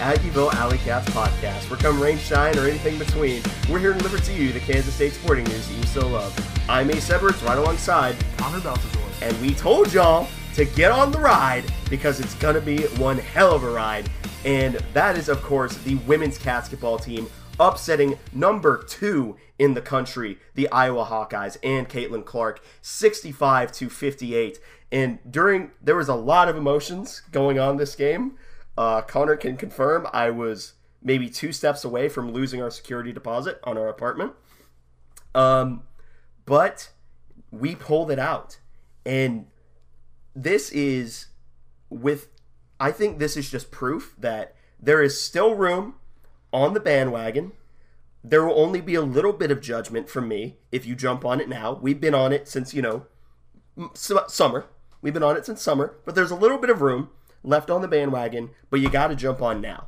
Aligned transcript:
everybody, 0.00 0.28
and 0.28 0.36
welcome 0.36 0.50
to 0.50 0.50
the 0.50 0.50
Aggieville 0.50 0.54
Alley 0.54 0.78
Cats 0.78 1.08
podcast. 1.10 1.70
Where 1.70 1.78
come 1.78 2.00
rain, 2.00 2.18
shine, 2.18 2.58
or 2.58 2.66
anything 2.66 2.98
between, 2.98 3.42
we're 3.70 3.78
here 3.78 3.92
to 3.92 3.98
deliver 3.98 4.18
to 4.18 4.32
you 4.32 4.52
the 4.52 4.60
Kansas 4.60 4.94
State 4.94 5.12
sporting 5.12 5.44
news 5.44 5.68
that 5.68 5.74
you 5.74 5.82
so 5.84 6.06
love. 6.08 6.68
I'm 6.68 6.90
Ace 6.90 7.10
Edwards, 7.10 7.42
right 7.42 7.58
alongside 7.58 8.16
Connor 8.36 8.60
Baltazar. 8.60 9.00
and 9.22 9.40
we 9.40 9.54
told 9.54 9.92
y'all 9.92 10.28
to 10.54 10.64
get 10.64 10.90
on 10.90 11.10
the 11.10 11.18
ride 11.18 11.64
because 11.90 12.20
it's 12.20 12.34
gonna 12.34 12.60
be 12.60 12.82
one 12.98 13.18
hell 13.18 13.54
of 13.54 13.64
a 13.64 13.70
ride. 13.70 14.08
And 14.44 14.74
that 14.92 15.16
is, 15.16 15.28
of 15.28 15.42
course, 15.42 15.76
the 15.78 15.96
women's 15.96 16.38
basketball 16.38 16.98
team 16.98 17.28
upsetting 17.58 18.18
number 18.32 18.82
two 18.82 19.36
in 19.58 19.74
the 19.74 19.80
country, 19.80 20.38
the 20.54 20.70
Iowa 20.70 21.04
Hawkeyes, 21.04 21.56
and 21.62 21.88
Caitlin 21.88 22.24
Clark, 22.24 22.62
65 22.82 23.72
to 23.72 23.88
58. 23.88 24.58
And 24.92 25.18
during 25.30 25.70
there 25.82 25.96
was 25.96 26.08
a 26.08 26.14
lot 26.14 26.48
of 26.48 26.56
emotions 26.56 27.22
going 27.32 27.58
on 27.58 27.76
this 27.76 27.96
game. 27.96 28.36
Uh, 28.76 29.00
Connor 29.02 29.36
can 29.36 29.56
confirm 29.56 30.06
I 30.12 30.30
was 30.30 30.74
maybe 31.02 31.30
two 31.30 31.52
steps 31.52 31.84
away 31.84 32.08
from 32.08 32.32
losing 32.32 32.60
our 32.60 32.70
security 32.70 33.12
deposit 33.12 33.58
on 33.64 33.78
our 33.78 33.88
apartment. 33.88 34.32
Um, 35.34 35.82
but 36.44 36.90
we 37.50 37.74
pulled 37.74 38.10
it 38.10 38.18
out, 38.18 38.58
and 39.04 39.46
this 40.34 40.70
is 40.70 41.26
with 41.88 42.28
I 42.78 42.90
think 42.90 43.18
this 43.18 43.36
is 43.36 43.50
just 43.50 43.70
proof 43.70 44.14
that 44.18 44.54
there 44.78 45.02
is 45.02 45.20
still 45.20 45.54
room 45.54 45.94
on 46.52 46.74
the 46.74 46.80
bandwagon. 46.80 47.52
There 48.22 48.44
will 48.44 48.58
only 48.58 48.80
be 48.80 48.94
a 48.94 49.02
little 49.02 49.32
bit 49.32 49.50
of 49.50 49.60
judgment 49.60 50.08
from 50.08 50.28
me 50.28 50.56
if 50.72 50.84
you 50.84 50.94
jump 50.94 51.24
on 51.24 51.40
it 51.40 51.48
now. 51.48 51.78
We've 51.80 52.00
been 52.00 52.14
on 52.14 52.32
it 52.32 52.48
since, 52.48 52.74
you 52.74 52.82
know, 52.82 53.06
summer. 53.94 54.66
We've 55.00 55.14
been 55.14 55.22
on 55.22 55.36
it 55.36 55.46
since 55.46 55.62
summer, 55.62 55.96
but 56.04 56.14
there's 56.14 56.30
a 56.32 56.36
little 56.36 56.58
bit 56.58 56.70
of 56.70 56.82
room 56.82 57.10
left 57.42 57.70
on 57.70 57.82
the 57.82 57.88
bandwagon, 57.88 58.50
but 58.70 58.80
you 58.80 58.88
got 58.88 59.08
to 59.08 59.16
jump 59.16 59.42
on 59.42 59.60
now. 59.60 59.86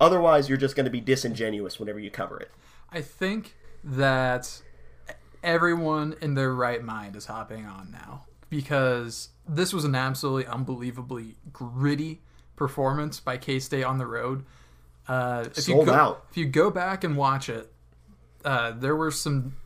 Otherwise, 0.00 0.48
you're 0.48 0.58
just 0.58 0.76
going 0.76 0.84
to 0.84 0.90
be 0.90 1.00
disingenuous 1.00 1.78
whenever 1.78 1.98
you 1.98 2.10
cover 2.10 2.40
it. 2.40 2.50
I 2.90 3.02
think 3.02 3.54
that 3.84 4.62
everyone 5.42 6.14
in 6.20 6.34
their 6.34 6.54
right 6.54 6.82
mind 6.82 7.16
is 7.16 7.26
hopping 7.26 7.66
on 7.66 7.90
now 7.90 8.24
because 8.48 9.28
this 9.48 9.72
was 9.72 9.84
an 9.84 9.94
absolutely 9.94 10.46
unbelievably 10.46 11.36
gritty 11.52 12.20
performance 12.56 13.20
by 13.20 13.36
K 13.36 13.58
State 13.58 13.84
on 13.84 13.98
the 13.98 14.06
road. 14.06 14.44
Uh, 15.08 15.44
if 15.46 15.56
you 15.56 15.74
Sold 15.74 15.86
go, 15.86 15.94
out. 15.94 16.26
If 16.30 16.36
you 16.36 16.46
go 16.46 16.70
back 16.70 17.04
and 17.04 17.16
watch 17.16 17.48
it, 17.48 17.72
uh, 18.44 18.72
there 18.72 18.96
were 18.96 19.10
some. 19.10 19.56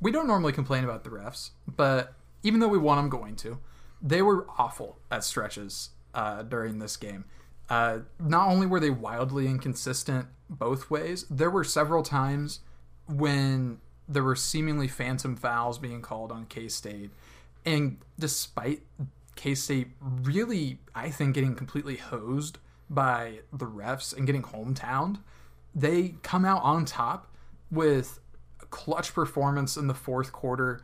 We 0.00 0.12
don't 0.12 0.26
normally 0.26 0.52
complain 0.52 0.84
about 0.84 1.04
the 1.04 1.10
refs, 1.10 1.50
but 1.66 2.14
even 2.42 2.60
though 2.60 2.68
we 2.68 2.78
want 2.78 2.98
them 2.98 3.08
going 3.08 3.36
to, 3.36 3.58
they 4.02 4.22
were 4.22 4.46
awful 4.58 4.98
at 5.10 5.24
stretches 5.24 5.90
uh, 6.16 6.42
during 6.42 6.80
this 6.80 6.96
game. 6.96 7.24
Uh, 7.68 7.98
not 8.18 8.48
only 8.48 8.66
were 8.66 8.80
they 8.80 8.90
wildly 8.90 9.46
inconsistent 9.46 10.26
both 10.48 10.90
ways, 10.90 11.26
there 11.30 11.50
were 11.50 11.64
several 11.64 12.02
times 12.02 12.60
when 13.06 13.78
there 14.08 14.22
were 14.22 14.36
seemingly 14.36 14.88
phantom 14.88 15.36
fouls 15.36 15.78
being 15.78 16.00
called 16.00 16.32
on 16.32 16.46
K 16.46 16.68
State. 16.68 17.10
And 17.64 17.98
despite 18.18 18.82
K 19.34 19.54
State 19.54 19.88
really, 20.00 20.78
I 20.94 21.10
think, 21.10 21.34
getting 21.34 21.54
completely 21.54 21.96
hosed 21.96 22.58
by 22.88 23.40
the 23.52 23.66
refs 23.66 24.16
and 24.16 24.26
getting 24.26 24.42
hometowned, 24.42 25.18
they 25.74 26.14
come 26.22 26.44
out 26.44 26.62
on 26.62 26.84
top 26.84 27.30
with 27.70 28.20
a 28.62 28.66
clutch 28.66 29.12
performance 29.12 29.76
in 29.76 29.88
the 29.88 29.94
fourth 29.94 30.32
quarter 30.32 30.80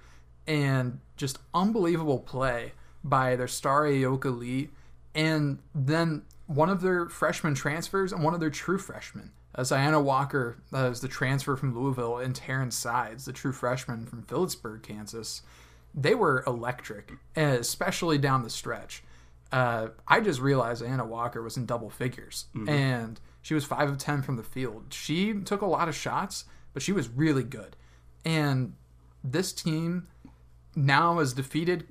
and 0.47 0.98
just 1.16 1.38
unbelievable 1.54 2.19
play 2.19 2.72
by 3.04 3.37
their 3.37 3.48
star 3.48 3.84
Ayoka 3.84 4.37
Lee 4.37 4.71
and 5.14 5.58
then 5.74 6.22
one 6.46 6.68
of 6.68 6.80
their 6.80 7.08
freshman 7.08 7.54
transfers 7.54 8.12
and 8.12 8.22
one 8.22 8.34
of 8.34 8.40
their 8.40 8.50
true 8.50 8.78
freshmen. 8.78 9.32
Uh, 9.54 9.64
Zyanna 9.64 10.00
Walker 10.00 10.56
uh, 10.72 10.90
is 10.90 11.00
the 11.00 11.08
transfer 11.08 11.56
from 11.56 11.78
Louisville, 11.78 12.18
and 12.18 12.34
Taryn 12.34 12.72
Sides, 12.72 13.26
the 13.26 13.32
true 13.32 13.52
freshman 13.52 14.06
from 14.06 14.22
Phillipsburg, 14.22 14.82
Kansas. 14.82 15.42
They 15.94 16.14
were 16.14 16.42
electric, 16.46 17.12
especially 17.36 18.16
down 18.16 18.42
the 18.42 18.50
stretch. 18.50 19.02
Uh, 19.50 19.88
I 20.08 20.20
just 20.20 20.40
realized 20.40 20.82
Anna 20.82 21.04
Walker 21.04 21.42
was 21.42 21.58
in 21.58 21.66
double 21.66 21.90
figures, 21.90 22.46
and 22.66 23.20
she 23.42 23.52
was 23.52 23.66
five 23.66 23.90
of 23.90 23.98
ten 23.98 24.22
from 24.22 24.36
the 24.36 24.42
field. 24.42 24.86
She 24.94 25.34
took 25.34 25.60
a 25.60 25.66
lot 25.66 25.88
of 25.88 25.94
shots, 25.94 26.46
but 26.72 26.82
she 26.82 26.92
was 26.92 27.10
really 27.10 27.44
good. 27.44 27.76
And 28.24 28.74
this 29.22 29.52
team 29.52 30.08
now 30.74 31.18
has 31.18 31.34
defeated 31.34 31.86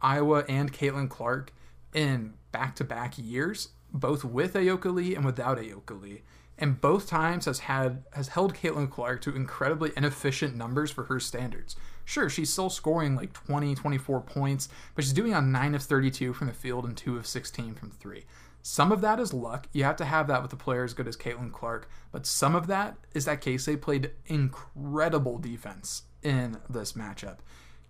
Iowa 0.00 0.44
and 0.48 0.72
Caitlin 0.72 1.08
Clark 1.10 1.52
in 1.92 2.34
back-to-back 2.52 3.18
years, 3.18 3.70
both 3.92 4.24
with 4.24 4.54
Ayoka 4.54 4.92
Lee 4.92 5.14
and 5.14 5.24
without 5.24 5.58
Ayoka 5.58 6.00
Lee. 6.00 6.22
And 6.58 6.80
both 6.80 7.08
times 7.08 7.46
has 7.46 7.60
had 7.60 8.04
has 8.12 8.28
held 8.28 8.54
Caitlin 8.54 8.90
Clark 8.90 9.22
to 9.22 9.34
incredibly 9.34 9.92
inefficient 9.96 10.54
numbers 10.54 10.90
for 10.90 11.04
her 11.04 11.18
standards. 11.18 11.74
Sure, 12.04 12.28
she's 12.28 12.52
still 12.52 12.68
scoring 12.68 13.16
like 13.16 13.32
20, 13.32 13.74
24 13.74 14.20
points, 14.20 14.68
but 14.94 15.04
she's 15.04 15.14
doing 15.14 15.32
on 15.32 15.52
9 15.52 15.74
of 15.74 15.82
32 15.82 16.34
from 16.34 16.48
the 16.48 16.52
field 16.52 16.84
and 16.84 16.96
2 16.96 17.16
of 17.16 17.26
16 17.26 17.74
from 17.74 17.90
3. 17.90 18.24
Some 18.62 18.92
of 18.92 19.00
that 19.00 19.18
is 19.18 19.32
luck. 19.32 19.68
You 19.72 19.84
have 19.84 19.96
to 19.96 20.04
have 20.04 20.26
that 20.26 20.42
with 20.42 20.52
a 20.52 20.56
player 20.56 20.84
as 20.84 20.92
good 20.92 21.08
as 21.08 21.16
Caitlin 21.16 21.50
Clark. 21.52 21.88
But 22.12 22.26
some 22.26 22.54
of 22.54 22.66
that 22.66 22.96
is 23.14 23.24
that 23.24 23.40
K 23.40 23.56
State 23.56 23.80
played 23.80 24.10
incredible 24.26 25.38
defense 25.38 26.02
in 26.22 26.58
this 26.68 26.92
matchup. 26.92 27.38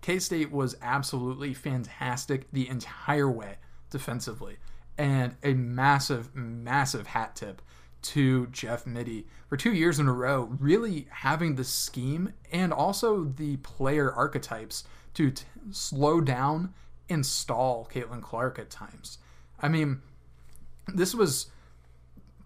K 0.01 0.17
State 0.19 0.51
was 0.51 0.77
absolutely 0.81 1.53
fantastic 1.53 2.49
the 2.51 2.69
entire 2.69 3.29
way 3.29 3.57
defensively. 3.91 4.57
And 4.97 5.35
a 5.43 5.53
massive, 5.53 6.35
massive 6.35 7.07
hat 7.07 7.35
tip 7.35 7.61
to 8.01 8.47
Jeff 8.47 8.87
Mittie 8.87 9.27
for 9.47 9.57
two 9.57 9.73
years 9.73 9.99
in 9.99 10.07
a 10.07 10.13
row, 10.13 10.55
really 10.59 11.07
having 11.11 11.55
the 11.55 11.63
scheme 11.63 12.33
and 12.51 12.73
also 12.73 13.23
the 13.23 13.57
player 13.57 14.11
archetypes 14.11 14.83
to 15.13 15.31
t- 15.31 15.45
slow 15.69 16.19
down 16.21 16.73
and 17.09 17.25
stall 17.25 17.87
Caitlin 17.93 18.21
Clark 18.21 18.57
at 18.57 18.69
times. 18.69 19.19
I 19.59 19.67
mean, 19.67 20.01
this 20.87 21.13
was 21.13 21.51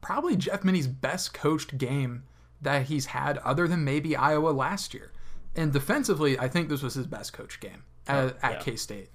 probably 0.01 0.35
Jeff 0.35 0.63
Mittie's 0.63 0.87
best 0.87 1.33
coached 1.33 1.77
game 1.77 2.23
that 2.61 2.87
he's 2.87 3.07
had, 3.07 3.37
other 3.39 3.67
than 3.67 3.83
maybe 3.83 4.15
Iowa 4.15 4.49
last 4.49 4.93
year. 4.93 5.11
And 5.55 5.71
defensively, 5.71 6.37
I 6.37 6.47
think 6.47 6.67
this 6.67 6.81
was 6.81 6.95
his 6.95 7.07
best 7.07 7.31
coach 7.31 7.59
game 7.59 7.83
at, 8.07 8.35
at 8.41 8.51
yeah. 8.53 8.59
K 8.59 8.75
State. 8.75 9.09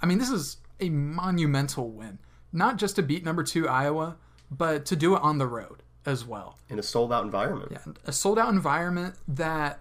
I 0.00 0.06
mean, 0.06 0.18
this 0.18 0.30
is 0.30 0.56
a 0.80 0.90
monumental 0.90 1.90
win, 1.90 2.18
not 2.52 2.76
just 2.76 2.96
to 2.96 3.02
beat 3.02 3.24
number 3.24 3.42
two 3.42 3.68
Iowa, 3.68 4.16
but 4.50 4.84
to 4.86 4.96
do 4.96 5.14
it 5.16 5.22
on 5.22 5.38
the 5.38 5.46
road 5.46 5.82
as 6.06 6.24
well. 6.24 6.58
In 6.68 6.78
a 6.78 6.82
sold 6.82 7.12
out 7.12 7.24
environment. 7.24 7.72
Yeah, 7.72 7.92
A 8.04 8.12
sold 8.12 8.38
out 8.38 8.50
environment 8.50 9.14
that 9.28 9.80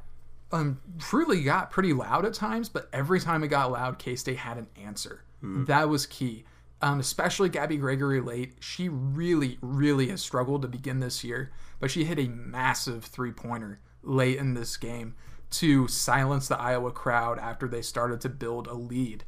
um, 0.52 0.80
truly 1.00 1.44
got 1.44 1.72
pretty 1.72 1.94
loud 1.94 2.26
at 2.26 2.34
times, 2.34 2.70
but 2.70 2.88
every 2.94 3.20
time 3.20 3.44
it 3.44 3.48
got 3.48 3.72
loud, 3.72 3.98
K 4.00 4.16
State 4.16 4.38
had 4.38 4.58
an 4.58 4.68
answer. 4.82 5.24
That 5.42 5.90
was 5.90 6.06
key. 6.06 6.46
Um, 6.82 7.00
especially 7.00 7.50
Gabby 7.50 7.78
Gregory 7.78 8.22
late. 8.22 8.54
She 8.62 8.88
really, 8.90 9.58
really 9.62 10.08
has 10.10 10.22
struggled 10.22 10.62
to 10.62 10.68
begin 10.68 11.00
this 11.00 11.24
year, 11.24 11.52
but 11.80 11.92
she 11.92 12.04
hit 12.06 12.20
a 12.20 12.28
massive 12.28 13.06
three 13.06 13.32
pointer 13.32 13.80
late 14.04 14.38
in 14.38 14.54
this 14.54 14.78
game 14.78 15.16
to 15.52 15.88
silence 15.88 16.48
the 16.48 16.60
Iowa 16.60 16.92
crowd 16.92 17.40
after 17.40 17.68
they 17.68 17.82
started 17.82 18.22
to 18.22 18.30
build 18.30 18.68
a 18.68 18.74
lead. 18.74 19.24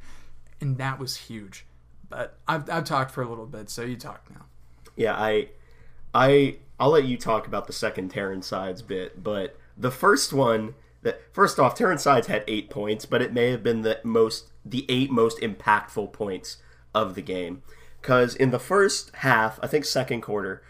And 0.66 0.80
that 0.80 0.98
was 0.98 1.16
huge. 1.16 1.68
But 2.10 2.40
I've, 2.48 2.68
I've 2.72 2.86
talked 2.86 3.12
for 3.12 3.22
a 3.22 3.30
little 3.30 3.46
bit, 3.46 3.70
so 3.70 3.84
you 3.84 3.96
talk 3.96 4.26
now. 4.32 4.46
Yeah, 4.96 5.14
I, 5.14 5.50
I, 6.12 6.58
I'll 6.80 6.90
let 6.90 7.06
you 7.06 7.18
talk 7.18 7.46
about 7.46 7.68
the 7.68 7.74
second 7.74 8.12
Taryn 8.12 8.44
Sides 8.44 8.82
bit, 8.82 9.24
but 9.24 9.56
the 9.78 9.92
first 9.92 10.34
one, 10.34 10.74
that 11.04 11.22
first 11.32 11.60
off, 11.60 11.78
Taryn 11.78 12.00
Sides 12.00 12.26
had 12.26 12.44
eight 12.48 12.72
points, 12.72 13.06
but 13.06 13.22
it 13.22 13.32
may 13.32 13.52
have 13.52 13.62
been 13.62 13.84
the 13.84 14.00
most, 14.04 14.46
the 14.66 14.88
eight 14.90 15.12
most 15.12 15.40
impactful 15.40 16.12
points 16.14 16.58
of 16.96 17.14
the 17.14 17.22
game, 17.22 17.62
because 18.02 18.36
in 18.36 18.50
the 18.50 18.58
first 18.58 19.12
half, 19.18 19.60
I 19.62 19.68
think 19.68 19.86
second 19.86 20.22
quarter, 20.22 20.64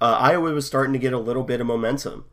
uh, 0.00 0.16
Iowa 0.18 0.50
was 0.50 0.66
starting 0.66 0.92
to 0.94 0.98
get 0.98 1.12
a 1.12 1.18
little 1.18 1.44
bit 1.44 1.60
of 1.60 1.68
momentum. 1.68 2.24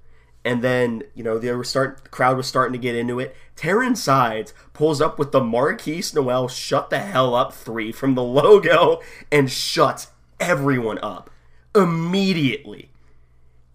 And 0.47 0.63
then, 0.63 1.03
you 1.13 1.25
know, 1.25 1.37
they 1.37 1.51
were 1.51 1.65
start 1.65 2.05
the 2.05 2.09
crowd 2.09 2.37
was 2.37 2.47
starting 2.47 2.71
to 2.71 2.79
get 2.79 2.95
into 2.95 3.19
it. 3.19 3.35
Taryn 3.57 3.97
Sides 3.97 4.53
pulls 4.71 5.01
up 5.01 5.19
with 5.19 5.33
the 5.33 5.41
Marquise 5.41 6.13
Noel 6.13 6.47
shut 6.47 6.89
the 6.89 6.99
hell 6.99 7.35
up 7.35 7.51
three 7.51 7.91
from 7.91 8.15
the 8.15 8.23
logo 8.23 9.01
and 9.29 9.51
shuts 9.51 10.07
everyone 10.39 10.99
up 10.99 11.29
immediately. 11.75 12.91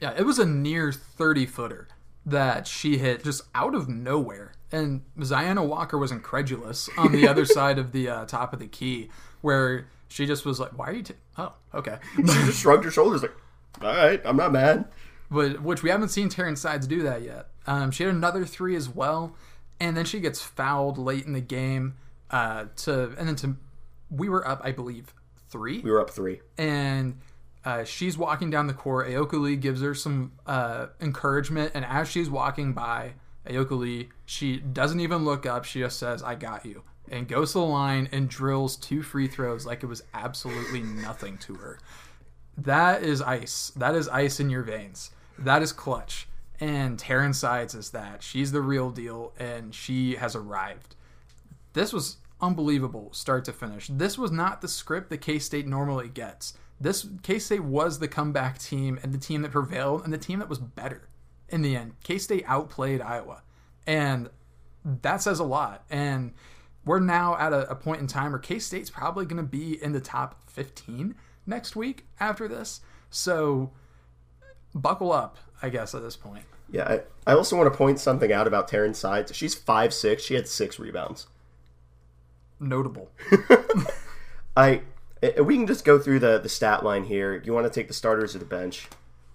Yeah, 0.00 0.14
it 0.16 0.24
was 0.24 0.38
a 0.38 0.46
near 0.46 0.92
30 0.92 1.44
footer 1.44 1.88
that 2.24 2.66
she 2.66 2.96
hit 2.96 3.22
just 3.22 3.42
out 3.54 3.74
of 3.74 3.86
nowhere. 3.86 4.54
And 4.72 5.02
Zyanna 5.22 5.62
Walker 5.62 5.98
was 5.98 6.10
incredulous 6.10 6.88
on 6.96 7.12
the 7.12 7.28
other 7.28 7.44
side 7.44 7.78
of 7.78 7.92
the 7.92 8.08
uh, 8.08 8.24
top 8.24 8.54
of 8.54 8.60
the 8.60 8.66
key, 8.66 9.10
where 9.42 9.88
she 10.08 10.24
just 10.24 10.46
was 10.46 10.58
like, 10.58 10.78
"Why 10.78 10.86
are 10.86 10.92
you? 10.94 11.02
T- 11.02 11.14
oh, 11.36 11.52
okay." 11.74 11.98
She 12.16 12.22
just 12.22 12.60
shrugged 12.60 12.84
her 12.86 12.90
shoulders 12.90 13.20
like, 13.20 13.34
"All 13.82 13.94
right, 13.94 14.22
I'm 14.24 14.36
not 14.38 14.52
mad." 14.52 14.86
But 15.32 15.62
which 15.62 15.82
we 15.82 15.90
haven't 15.90 16.10
seen 16.10 16.28
Taryn 16.28 16.56
Sides 16.58 16.86
do 16.86 17.02
that 17.02 17.22
yet. 17.22 17.46
Um, 17.66 17.90
she 17.90 18.04
had 18.04 18.14
another 18.14 18.44
three 18.44 18.76
as 18.76 18.88
well, 18.88 19.34
and 19.80 19.96
then 19.96 20.04
she 20.04 20.20
gets 20.20 20.42
fouled 20.42 20.98
late 20.98 21.24
in 21.26 21.32
the 21.32 21.40
game. 21.40 21.94
Uh, 22.30 22.66
to 22.76 23.14
and 23.18 23.28
then 23.28 23.36
to 23.36 23.56
we 24.10 24.28
were 24.28 24.46
up, 24.46 24.60
I 24.62 24.72
believe, 24.72 25.14
three, 25.48 25.80
We 25.80 25.90
were 25.90 26.00
up 26.00 26.10
three. 26.10 26.40
and 26.58 27.18
Uh, 27.64 27.84
she's 27.84 28.18
walking 28.18 28.50
down 28.50 28.66
the 28.66 28.74
court. 28.74 29.06
Ayoka 29.06 29.40
Lee 29.40 29.54
gives 29.54 29.80
her 29.82 29.94
some 29.94 30.32
uh, 30.46 30.86
encouragement, 31.00 31.70
and 31.74 31.84
as 31.84 32.08
she's 32.08 32.28
walking 32.28 32.72
by 32.72 33.12
Ayoka 33.48 33.78
Lee, 33.78 34.08
she 34.26 34.56
doesn't 34.58 34.98
even 34.98 35.24
look 35.24 35.46
up. 35.46 35.64
She 35.64 35.78
just 35.78 35.98
says, 35.98 36.22
"I 36.24 36.34
got 36.34 36.66
you," 36.66 36.82
and 37.08 37.28
goes 37.28 37.52
to 37.52 37.58
the 37.58 37.64
line 37.64 38.08
and 38.10 38.28
drills 38.28 38.76
two 38.76 39.02
free 39.02 39.28
throws 39.28 39.64
like 39.64 39.82
it 39.84 39.86
was 39.86 40.02
absolutely 40.12 40.82
nothing 40.82 41.38
to 41.38 41.54
her. 41.54 41.78
That 42.56 43.02
is 43.02 43.22
ice. 43.22 43.70
That 43.76 43.94
is 43.94 44.08
ice 44.08 44.40
in 44.40 44.50
your 44.50 44.62
veins. 44.62 45.10
That 45.38 45.62
is 45.62 45.72
clutch. 45.72 46.28
And 46.60 46.98
Taryn 46.98 47.34
Sides 47.34 47.74
is 47.74 47.90
that. 47.90 48.22
She's 48.22 48.52
the 48.52 48.60
real 48.60 48.90
deal, 48.90 49.32
and 49.38 49.74
she 49.74 50.14
has 50.16 50.36
arrived. 50.36 50.94
This 51.72 51.92
was 51.92 52.18
unbelievable, 52.40 53.12
start 53.12 53.44
to 53.46 53.52
finish. 53.52 53.88
This 53.88 54.18
was 54.18 54.30
not 54.30 54.60
the 54.60 54.68
script 54.68 55.10
that 55.10 55.18
K 55.18 55.38
State 55.38 55.66
normally 55.66 56.08
gets. 56.08 56.54
This 56.80 57.06
K 57.22 57.38
State 57.38 57.64
was 57.64 57.98
the 57.98 58.08
comeback 58.08 58.58
team 58.58 58.98
and 59.02 59.12
the 59.12 59.18
team 59.18 59.42
that 59.42 59.52
prevailed 59.52 60.04
and 60.04 60.12
the 60.12 60.18
team 60.18 60.40
that 60.40 60.48
was 60.48 60.58
better 60.58 61.08
in 61.48 61.62
the 61.62 61.76
end. 61.76 61.94
K 62.02 62.18
State 62.18 62.44
outplayed 62.46 63.00
Iowa, 63.00 63.42
and 63.86 64.28
that 64.84 65.22
says 65.22 65.38
a 65.38 65.44
lot. 65.44 65.84
And 65.90 66.32
we're 66.84 67.00
now 67.00 67.36
at 67.38 67.52
a, 67.52 67.70
a 67.70 67.74
point 67.74 68.00
in 68.00 68.06
time 68.06 68.32
where 68.32 68.40
K 68.40 68.58
State's 68.58 68.90
probably 68.90 69.24
going 69.24 69.42
to 69.42 69.48
be 69.48 69.82
in 69.82 69.92
the 69.92 70.00
top 70.00 70.50
15 70.50 71.14
next 71.46 71.76
week 71.76 72.06
after 72.18 72.48
this. 72.48 72.80
So 73.10 73.72
buckle 74.74 75.12
up, 75.12 75.38
I 75.62 75.68
guess, 75.68 75.94
at 75.94 76.02
this 76.02 76.16
point. 76.16 76.44
Yeah, 76.70 76.88
I, 77.26 77.32
I 77.32 77.34
also 77.34 77.56
want 77.56 77.70
to 77.72 77.76
point 77.76 78.00
something 78.00 78.32
out 78.32 78.46
about 78.46 78.68
Taryn 78.68 78.94
Sides. 78.94 79.34
She's 79.36 79.54
five 79.54 79.92
six. 79.92 80.22
She 80.22 80.34
had 80.34 80.48
six 80.48 80.78
rebounds. 80.78 81.26
Notable. 82.58 83.10
I 84.56 84.82
eh, 85.22 85.40
we 85.40 85.56
can 85.56 85.66
just 85.66 85.84
go 85.84 85.98
through 85.98 86.20
the 86.20 86.38
the 86.38 86.48
stat 86.48 86.82
line 86.84 87.04
here. 87.04 87.42
You 87.44 87.52
want 87.52 87.66
to 87.66 87.72
take 87.72 87.88
the 87.88 87.94
starters 87.94 88.34
or 88.34 88.38
the 88.38 88.44
bench? 88.44 88.88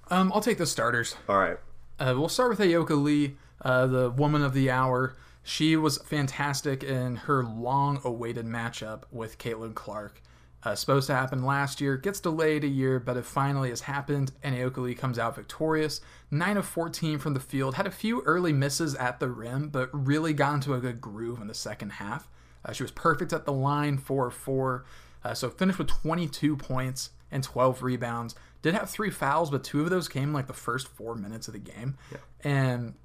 Um, 0.09 0.31
I'll 0.33 0.41
take 0.41 0.57
the 0.57 0.65
starters. 0.65 1.15
All 1.29 1.37
right. 1.37 1.57
Uh, 1.99 2.15
we'll 2.17 2.29
start 2.29 2.49
with 2.49 2.59
Ayoka 2.59 3.01
Lee, 3.01 3.35
uh, 3.61 3.87
the 3.87 4.09
woman 4.09 4.43
of 4.43 4.53
the 4.53 4.71
hour. 4.71 5.15
She 5.43 5.75
was 5.75 5.97
fantastic 5.99 6.83
in 6.83 7.15
her 7.15 7.43
long 7.43 8.01
awaited 8.03 8.45
matchup 8.45 9.03
with 9.11 9.37
Caitlin 9.37 9.73
Clark. 9.73 10.21
Uh, 10.67 10.75
supposed 10.75 11.07
to 11.07 11.15
happen 11.15 11.45
last 11.45 11.79
year, 11.79 11.95
gets 11.95 12.19
delayed 12.19 12.61
a 12.61 12.67
year, 12.67 12.99
but 12.99 13.15
it 13.15 13.23
finally 13.23 13.69
has 13.69 13.79
happened, 13.79 14.33
and 14.43 14.53
Ayoka 14.53 14.79
Lee 14.79 14.93
comes 14.93 15.17
out 15.17 15.33
victorious. 15.33 16.01
9 16.29 16.57
of 16.57 16.65
14 16.65 17.19
from 17.19 17.33
the 17.33 17.39
field, 17.39 17.75
had 17.75 17.87
a 17.87 17.91
few 17.91 18.21
early 18.23 18.51
misses 18.51 18.93
at 18.95 19.21
the 19.21 19.29
rim, 19.29 19.69
but 19.69 19.89
really 19.93 20.33
got 20.33 20.55
into 20.55 20.73
a 20.73 20.79
good 20.81 20.99
groove 20.99 21.39
in 21.39 21.47
the 21.47 21.53
second 21.53 21.91
half. 21.91 22.27
Uh, 22.65 22.73
she 22.73 22.83
was 22.83 22.91
perfect 22.91 23.31
at 23.31 23.45
the 23.45 23.53
line, 23.53 23.97
4 23.97 24.27
of 24.27 24.33
4. 24.33 24.83
Uh, 25.23 25.33
so 25.33 25.49
finished 25.49 25.79
with 25.79 25.87
22 25.87 26.57
points 26.57 27.11
and 27.31 27.45
12 27.45 27.81
rebounds. 27.81 28.35
Did 28.61 28.73
have 28.73 28.89
three 28.89 29.09
fouls, 29.09 29.49
but 29.49 29.63
two 29.63 29.83
of 29.83 29.89
those 29.89 30.09
came 30.09 30.33
like 30.33 30.47
the 30.47 30.53
first 30.53 30.89
four 30.89 31.15
minutes 31.15 31.47
of 31.47 31.53
the 31.53 31.61
game. 31.61 31.95
Yeah. 32.11 32.17
And 32.43 32.95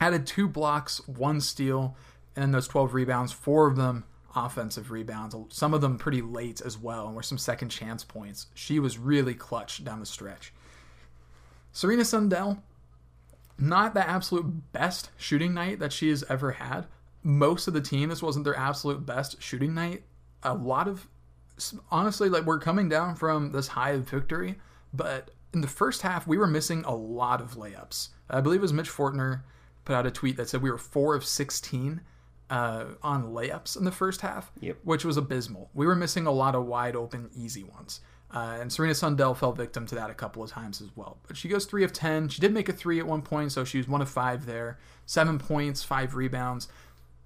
added 0.00 0.26
two 0.26 0.48
blocks, 0.48 1.06
one 1.06 1.42
steal, 1.42 1.94
and 2.34 2.42
then 2.42 2.52
those 2.52 2.68
12 2.68 2.94
rebounds, 2.94 3.32
four 3.32 3.66
of 3.66 3.76
them 3.76 4.04
offensive 4.36 4.90
rebounds, 4.90 5.34
some 5.48 5.74
of 5.74 5.80
them 5.80 5.98
pretty 5.98 6.22
late 6.22 6.60
as 6.60 6.78
well, 6.78 7.06
and 7.06 7.16
were 7.16 7.22
some 7.22 7.38
second 7.38 7.70
chance 7.70 8.04
points. 8.04 8.46
She 8.54 8.78
was 8.78 8.98
really 8.98 9.34
clutch 9.34 9.82
down 9.82 9.98
the 9.98 10.06
stretch. 10.06 10.52
Serena 11.72 12.04
Sundell, 12.04 12.62
not 13.58 13.94
the 13.94 14.08
absolute 14.08 14.72
best 14.72 15.10
shooting 15.16 15.54
night 15.54 15.78
that 15.78 15.92
she 15.92 16.10
has 16.10 16.22
ever 16.28 16.52
had. 16.52 16.86
Most 17.22 17.66
of 17.66 17.74
the 17.74 17.80
team, 17.80 18.10
this 18.10 18.22
wasn't 18.22 18.44
their 18.44 18.56
absolute 18.56 19.04
best 19.04 19.42
shooting 19.42 19.74
night. 19.74 20.04
A 20.42 20.54
lot 20.54 20.86
of, 20.86 21.08
honestly, 21.90 22.28
like 22.28 22.44
we're 22.44 22.60
coming 22.60 22.88
down 22.88 23.16
from 23.16 23.52
this 23.52 23.68
high 23.68 23.90
of 23.90 24.08
victory, 24.08 24.56
but 24.92 25.30
in 25.52 25.62
the 25.62 25.68
first 25.68 26.02
half, 26.02 26.26
we 26.26 26.38
were 26.38 26.46
missing 26.46 26.84
a 26.84 26.94
lot 26.94 27.40
of 27.40 27.54
layups. 27.54 28.10
I 28.28 28.40
believe 28.40 28.60
it 28.60 28.62
was 28.62 28.72
Mitch 28.72 28.90
Fortner 28.90 29.42
put 29.84 29.94
out 29.94 30.06
a 30.06 30.10
tweet 30.10 30.36
that 30.36 30.48
said 30.48 30.62
we 30.62 30.70
were 30.70 30.78
four 30.78 31.14
of 31.14 31.24
16 31.24 32.00
uh, 32.50 32.84
on 33.02 33.32
layups 33.32 33.76
in 33.76 33.84
the 33.84 33.92
first 33.92 34.20
half, 34.20 34.52
Yep. 34.60 34.78
which 34.84 35.04
was 35.04 35.16
abysmal. 35.16 35.70
We 35.74 35.86
were 35.86 35.96
missing 35.96 36.26
a 36.26 36.30
lot 36.32 36.54
of 36.54 36.64
wide 36.66 36.94
open, 36.96 37.30
easy 37.34 37.64
ones. 37.64 38.00
Uh, 38.32 38.58
and 38.60 38.72
Serena 38.72 38.94
Sundell 38.94 39.34
fell 39.34 39.52
victim 39.52 39.86
to 39.86 39.94
that 39.94 40.10
a 40.10 40.14
couple 40.14 40.42
of 40.42 40.50
times 40.50 40.80
as 40.80 40.88
well. 40.96 41.18
But 41.26 41.36
she 41.36 41.48
goes 41.48 41.64
three 41.64 41.84
of 41.84 41.92
10. 41.92 42.28
She 42.28 42.40
did 42.40 42.52
make 42.52 42.68
a 42.68 42.72
three 42.72 42.98
at 42.98 43.06
one 43.06 43.22
point, 43.22 43.52
so 43.52 43.64
she 43.64 43.78
was 43.78 43.88
one 43.88 44.02
of 44.02 44.08
five 44.08 44.46
there. 44.46 44.78
Seven 45.06 45.38
points, 45.38 45.82
five 45.84 46.14
rebounds, 46.16 46.68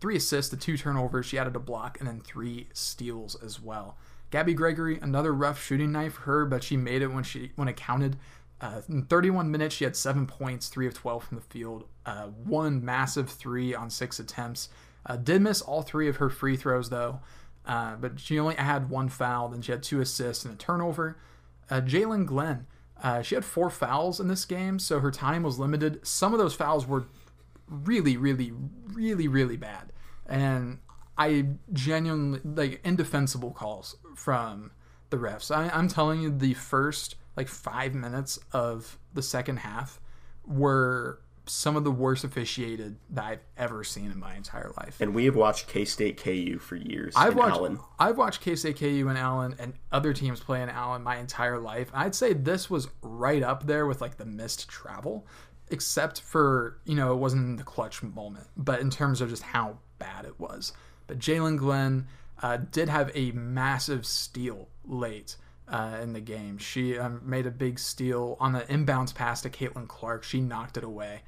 three 0.00 0.16
assists, 0.16 0.50
the 0.50 0.56
two 0.58 0.76
turnovers. 0.76 1.24
She 1.26 1.38
added 1.38 1.56
a 1.56 1.60
block, 1.60 1.98
and 1.98 2.06
then 2.06 2.20
three 2.20 2.68
steals 2.74 3.34
as 3.42 3.60
well. 3.60 3.96
Gabby 4.30 4.54
Gregory, 4.54 4.98
another 5.00 5.32
rough 5.32 5.60
shooting 5.62 5.90
night 5.90 6.12
for 6.12 6.20
her, 6.22 6.44
but 6.44 6.62
she 6.62 6.76
made 6.76 7.02
it 7.02 7.08
when 7.08 7.24
she 7.24 7.50
when 7.56 7.66
it 7.66 7.76
counted. 7.76 8.16
Uh, 8.60 8.82
in 8.90 9.02
31 9.06 9.50
minutes, 9.50 9.74
she 9.74 9.84
had 9.84 9.96
seven 9.96 10.26
points, 10.26 10.68
three 10.68 10.86
of 10.86 10.92
12 10.92 11.24
from 11.24 11.36
the 11.38 11.42
field, 11.42 11.84
uh, 12.04 12.26
one 12.26 12.84
massive 12.84 13.30
three 13.30 13.74
on 13.74 13.88
six 13.88 14.20
attempts. 14.20 14.68
Uh, 15.06 15.16
did 15.16 15.42
miss 15.42 15.62
all 15.62 15.82
three 15.82 16.08
of 16.08 16.16
her 16.16 16.28
free 16.28 16.56
throws 16.56 16.90
though, 16.90 17.20
uh, 17.66 17.96
but 17.96 18.20
she 18.20 18.38
only 18.38 18.54
had 18.54 18.90
one 18.90 19.08
foul. 19.08 19.48
Then 19.48 19.62
she 19.62 19.72
had 19.72 19.82
two 19.82 20.00
assists 20.00 20.44
and 20.44 20.54
a 20.54 20.56
turnover. 20.56 21.18
Uh, 21.70 21.80
Jaelyn 21.80 22.26
Glenn, 22.26 22.66
uh, 23.02 23.22
she 23.22 23.34
had 23.34 23.44
four 23.44 23.70
fouls 23.70 24.20
in 24.20 24.28
this 24.28 24.44
game, 24.44 24.78
so 24.78 25.00
her 25.00 25.10
time 25.10 25.42
was 25.42 25.58
limited. 25.58 26.06
Some 26.06 26.32
of 26.32 26.38
those 26.38 26.54
fouls 26.54 26.86
were 26.86 27.04
really, 27.68 28.16
really, 28.16 28.52
really, 28.92 29.28
really 29.28 29.56
bad, 29.56 29.92
and 30.26 30.78
I 31.16 31.46
genuinely 31.72 32.40
like 32.44 32.80
indefensible 32.84 33.52
calls 33.52 33.96
from 34.16 34.72
the 35.10 35.16
refs. 35.16 35.54
I, 35.54 35.68
I'm 35.70 35.88
telling 35.88 36.22
you, 36.22 36.30
the 36.30 36.54
first 36.54 37.16
like 37.36 37.48
five 37.48 37.94
minutes 37.94 38.38
of 38.52 38.98
the 39.14 39.22
second 39.22 39.58
half 39.58 40.00
were 40.46 41.20
some 41.50 41.76
of 41.76 41.84
the 41.84 41.90
worst 41.90 42.24
officiated 42.24 42.96
that 43.10 43.24
I've 43.24 43.44
ever 43.56 43.82
seen 43.82 44.10
in 44.10 44.18
my 44.18 44.36
entire 44.36 44.70
life. 44.76 45.00
And 45.00 45.14
we 45.14 45.24
have 45.24 45.34
watched 45.34 45.68
K 45.68 45.84
State 45.84 46.22
KU 46.22 46.58
for 46.58 46.76
years. 46.76 47.14
I've 47.16 47.34
watched 47.34 47.56
Allen. 47.56 47.78
I've 47.98 48.16
watched 48.16 48.40
K 48.40 48.54
State 48.54 48.78
KU 48.78 49.06
and 49.08 49.18
Allen 49.18 49.56
and 49.58 49.74
other 49.90 50.12
teams 50.12 50.40
play 50.40 50.62
in 50.62 50.68
Allen 50.68 51.02
my 51.02 51.16
entire 51.16 51.58
life. 51.58 51.90
I'd 51.92 52.14
say 52.14 52.32
this 52.32 52.70
was 52.70 52.88
right 53.02 53.42
up 53.42 53.66
there 53.66 53.86
with 53.86 54.00
like 54.00 54.16
the 54.16 54.24
missed 54.24 54.68
travel, 54.68 55.26
except 55.68 56.20
for 56.20 56.78
you 56.84 56.94
know 56.94 57.12
it 57.12 57.16
wasn't 57.16 57.44
in 57.44 57.56
the 57.56 57.64
clutch 57.64 58.02
moment, 58.02 58.46
but 58.56 58.80
in 58.80 58.88
terms 58.88 59.20
of 59.20 59.28
just 59.28 59.42
how 59.42 59.78
bad 59.98 60.24
it 60.24 60.38
was. 60.38 60.72
But 61.06 61.18
Jaelyn 61.18 61.58
Glenn 61.58 62.06
uh, 62.42 62.58
did 62.70 62.88
have 62.88 63.10
a 63.14 63.32
massive 63.32 64.06
steal 64.06 64.68
late. 64.84 65.36
Uh, 65.68 65.98
in 66.02 66.12
the 66.12 66.20
game, 66.20 66.58
she 66.58 66.98
um, 66.98 67.20
made 67.24 67.46
a 67.46 67.50
big 67.50 67.78
steal 67.78 68.36
on 68.40 68.50
the 68.50 68.62
inbounds 68.62 69.14
pass 69.14 69.40
to 69.40 69.48
Caitlin 69.48 69.86
Clark. 69.86 70.24
She 70.24 70.40
knocked 70.40 70.76
it 70.76 70.82
away. 70.82 71.22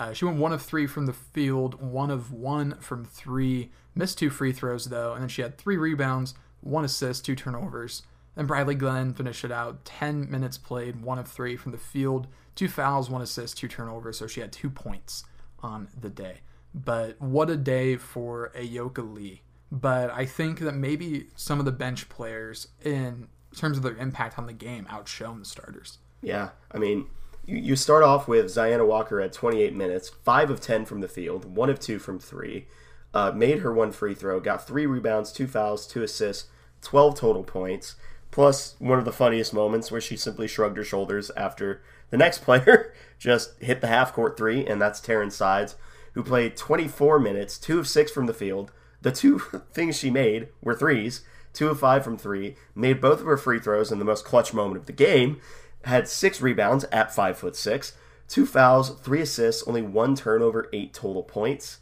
Uh, 0.00 0.14
she 0.14 0.24
went 0.24 0.38
one 0.38 0.50
of 0.50 0.62
three 0.62 0.86
from 0.86 1.04
the 1.04 1.12
field, 1.12 1.80
one 1.80 2.10
of 2.10 2.32
one 2.32 2.74
from 2.80 3.04
three. 3.04 3.70
Missed 3.94 4.16
two 4.16 4.30
free 4.30 4.50
throws 4.50 4.86
though, 4.86 5.12
and 5.12 5.20
then 5.20 5.28
she 5.28 5.42
had 5.42 5.58
three 5.58 5.76
rebounds, 5.76 6.34
one 6.62 6.86
assist, 6.86 7.26
two 7.26 7.36
turnovers. 7.36 8.02
Then 8.34 8.48
Brylee 8.48 8.78
Glenn 8.78 9.12
finished 9.12 9.44
it 9.44 9.52
out. 9.52 9.84
Ten 9.84 10.30
minutes 10.30 10.56
played, 10.56 11.02
one 11.02 11.18
of 11.18 11.28
three 11.28 11.54
from 11.54 11.72
the 11.72 11.78
field, 11.78 12.28
two 12.54 12.66
fouls, 12.66 13.10
one 13.10 13.20
assist, 13.20 13.58
two 13.58 13.68
turnovers. 13.68 14.16
So 14.16 14.26
she 14.26 14.40
had 14.40 14.52
two 14.52 14.70
points 14.70 15.24
on 15.62 15.88
the 16.00 16.08
day. 16.08 16.38
But 16.74 17.20
what 17.20 17.50
a 17.50 17.56
day 17.56 17.96
for 17.96 18.52
Ayoka 18.56 19.14
Lee. 19.14 19.42
But 19.70 20.10
I 20.10 20.24
think 20.24 20.60
that 20.60 20.74
maybe 20.74 21.26
some 21.36 21.58
of 21.58 21.66
the 21.66 21.72
bench 21.72 22.08
players, 22.08 22.68
in 22.82 23.28
terms 23.54 23.76
of 23.76 23.82
their 23.82 23.96
impact 23.96 24.38
on 24.38 24.46
the 24.46 24.54
game, 24.54 24.86
outshone 24.88 25.40
the 25.40 25.44
starters. 25.44 25.98
Yeah, 26.22 26.50
I 26.72 26.78
mean, 26.78 27.06
you, 27.50 27.56
you 27.58 27.76
start 27.76 28.02
off 28.02 28.28
with 28.28 28.50
Zyanna 28.50 28.86
Walker 28.86 29.20
at 29.20 29.32
28 29.32 29.74
minutes, 29.74 30.08
5 30.08 30.50
of 30.50 30.60
10 30.60 30.84
from 30.84 31.00
the 31.00 31.08
field, 31.08 31.56
1 31.56 31.70
of 31.70 31.80
2 31.80 31.98
from 31.98 32.18
3, 32.18 32.66
uh, 33.12 33.32
made 33.32 33.58
her 33.58 33.72
one 33.72 33.90
free 33.90 34.14
throw, 34.14 34.38
got 34.40 34.66
3 34.66 34.86
rebounds, 34.86 35.32
2 35.32 35.46
fouls, 35.46 35.86
2 35.86 36.02
assists, 36.02 36.48
12 36.82 37.16
total 37.16 37.42
points, 37.42 37.96
plus 38.30 38.76
one 38.78 38.98
of 38.98 39.04
the 39.04 39.12
funniest 39.12 39.52
moments 39.52 39.90
where 39.90 40.00
she 40.00 40.16
simply 40.16 40.46
shrugged 40.46 40.76
her 40.76 40.84
shoulders 40.84 41.30
after 41.36 41.82
the 42.10 42.16
next 42.16 42.38
player 42.44 42.94
just 43.18 43.60
hit 43.60 43.80
the 43.80 43.88
half 43.88 44.12
court 44.12 44.36
3, 44.36 44.64
and 44.66 44.80
that's 44.80 45.00
Taryn 45.00 45.32
Sides, 45.32 45.76
who 46.14 46.22
played 46.22 46.56
24 46.56 47.18
minutes, 47.18 47.58
2 47.58 47.80
of 47.80 47.88
6 47.88 48.12
from 48.12 48.26
the 48.26 48.34
field. 48.34 48.70
The 49.02 49.12
two 49.12 49.38
things 49.72 49.98
she 49.98 50.10
made 50.10 50.48
were 50.62 50.74
threes, 50.74 51.22
two 51.52 51.68
of 51.68 51.80
five 51.80 52.04
from 52.04 52.16
three, 52.16 52.56
made 52.74 53.00
both 53.00 53.20
of 53.20 53.26
her 53.26 53.36
free 53.36 53.58
throws 53.58 53.90
in 53.90 53.98
the 53.98 54.04
most 54.04 54.24
clutch 54.24 54.54
moment 54.54 54.76
of 54.76 54.86
the 54.86 54.92
game, 54.92 55.40
had 55.84 56.08
six 56.08 56.40
rebounds 56.40 56.84
at 56.92 57.14
five 57.14 57.38
foot 57.38 57.56
six, 57.56 57.94
two 58.28 58.46
fouls, 58.46 58.98
three 59.00 59.20
assists, 59.20 59.66
only 59.66 59.82
one 59.82 60.14
turnover, 60.14 60.68
eight 60.72 60.92
total 60.92 61.22
points. 61.22 61.78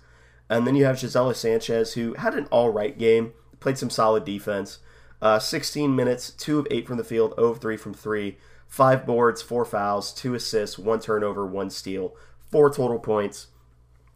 And 0.49 0.67
then 0.67 0.77
you 0.77 0.85
have 0.85 0.99
Gisela 0.99 1.35
Sanchez, 1.35 1.95
who 1.95 2.15
had 2.15 2.35
an 2.35 2.47
all 2.47 2.71
right 2.71 2.97
game, 2.97 3.33
played 3.61 3.79
some 3.79 3.91
solid 3.91 4.25
defense. 4.25 4.79
Uh, 5.21 5.39
16 5.39 5.95
minutes, 5.95 6.31
two 6.31 6.59
of 6.59 6.67
eight 6.71 6.87
from 6.87 6.97
the 6.97 7.05
field, 7.05 7.35
0 7.37 7.49
of 7.49 7.61
three 7.61 7.77
from 7.77 7.93
three, 7.93 8.39
five 8.69 9.05
boards, 9.05 9.43
four 9.43 9.65
fouls, 9.65 10.13
two 10.13 10.35
assists, 10.35 10.79
one 10.79 11.01
turnover, 11.01 11.45
one 11.47 11.71
steal, 11.71 12.15
four 12.51 12.73
total 12.73 12.99
points. 12.99 13.49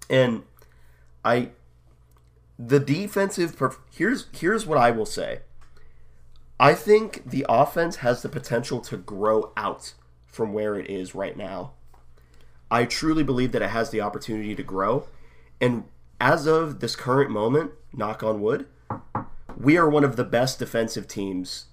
And 0.08 0.44
I 1.24 1.50
the 2.58 2.78
defensive 2.78 3.60
here's 3.90 4.26
here's 4.32 4.66
what 4.66 4.78
I 4.78 4.90
will 4.90 5.06
say. 5.06 5.40
I 6.62 6.75
think 6.75 7.28
the 7.28 7.45
offense 7.49 7.97
has 7.97 8.23
the 8.23 8.28
potential 8.28 8.81
to 8.83 8.97
grow 8.97 9.52
out 9.57 9.95
from 10.26 10.52
where 10.52 10.76
it 10.76 10.88
is 10.88 11.12
right 11.12 11.37
now. 11.37 11.73
I 12.71 12.85
truly 12.85 13.25
believe 13.25 13.50
that 13.50 13.62
it 13.62 13.71
has 13.71 13.90
the 13.90 14.00
opportunity 14.00 14.54
to 14.54 14.62
grow. 14.62 15.09
And 15.61 15.87
as 16.21 16.47
of 16.47 16.78
this 16.78 16.95
current 16.95 17.33
moment, 17.33 17.73
knock 17.92 18.23
on 18.23 18.40
wood, 18.40 18.66
we 19.59 19.76
are 19.76 19.90
one 19.90 20.04
of 20.04 20.14
the 20.14 20.23
best 20.23 20.61
defensive 20.61 21.09
teams 21.09 21.66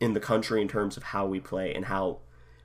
in 0.00 0.12
the 0.12 0.20
country 0.20 0.60
in 0.60 0.68
terms 0.68 0.98
of 0.98 1.04
how 1.04 1.24
we 1.24 1.40
play 1.40 1.72
and 1.72 1.86
how 1.86 2.18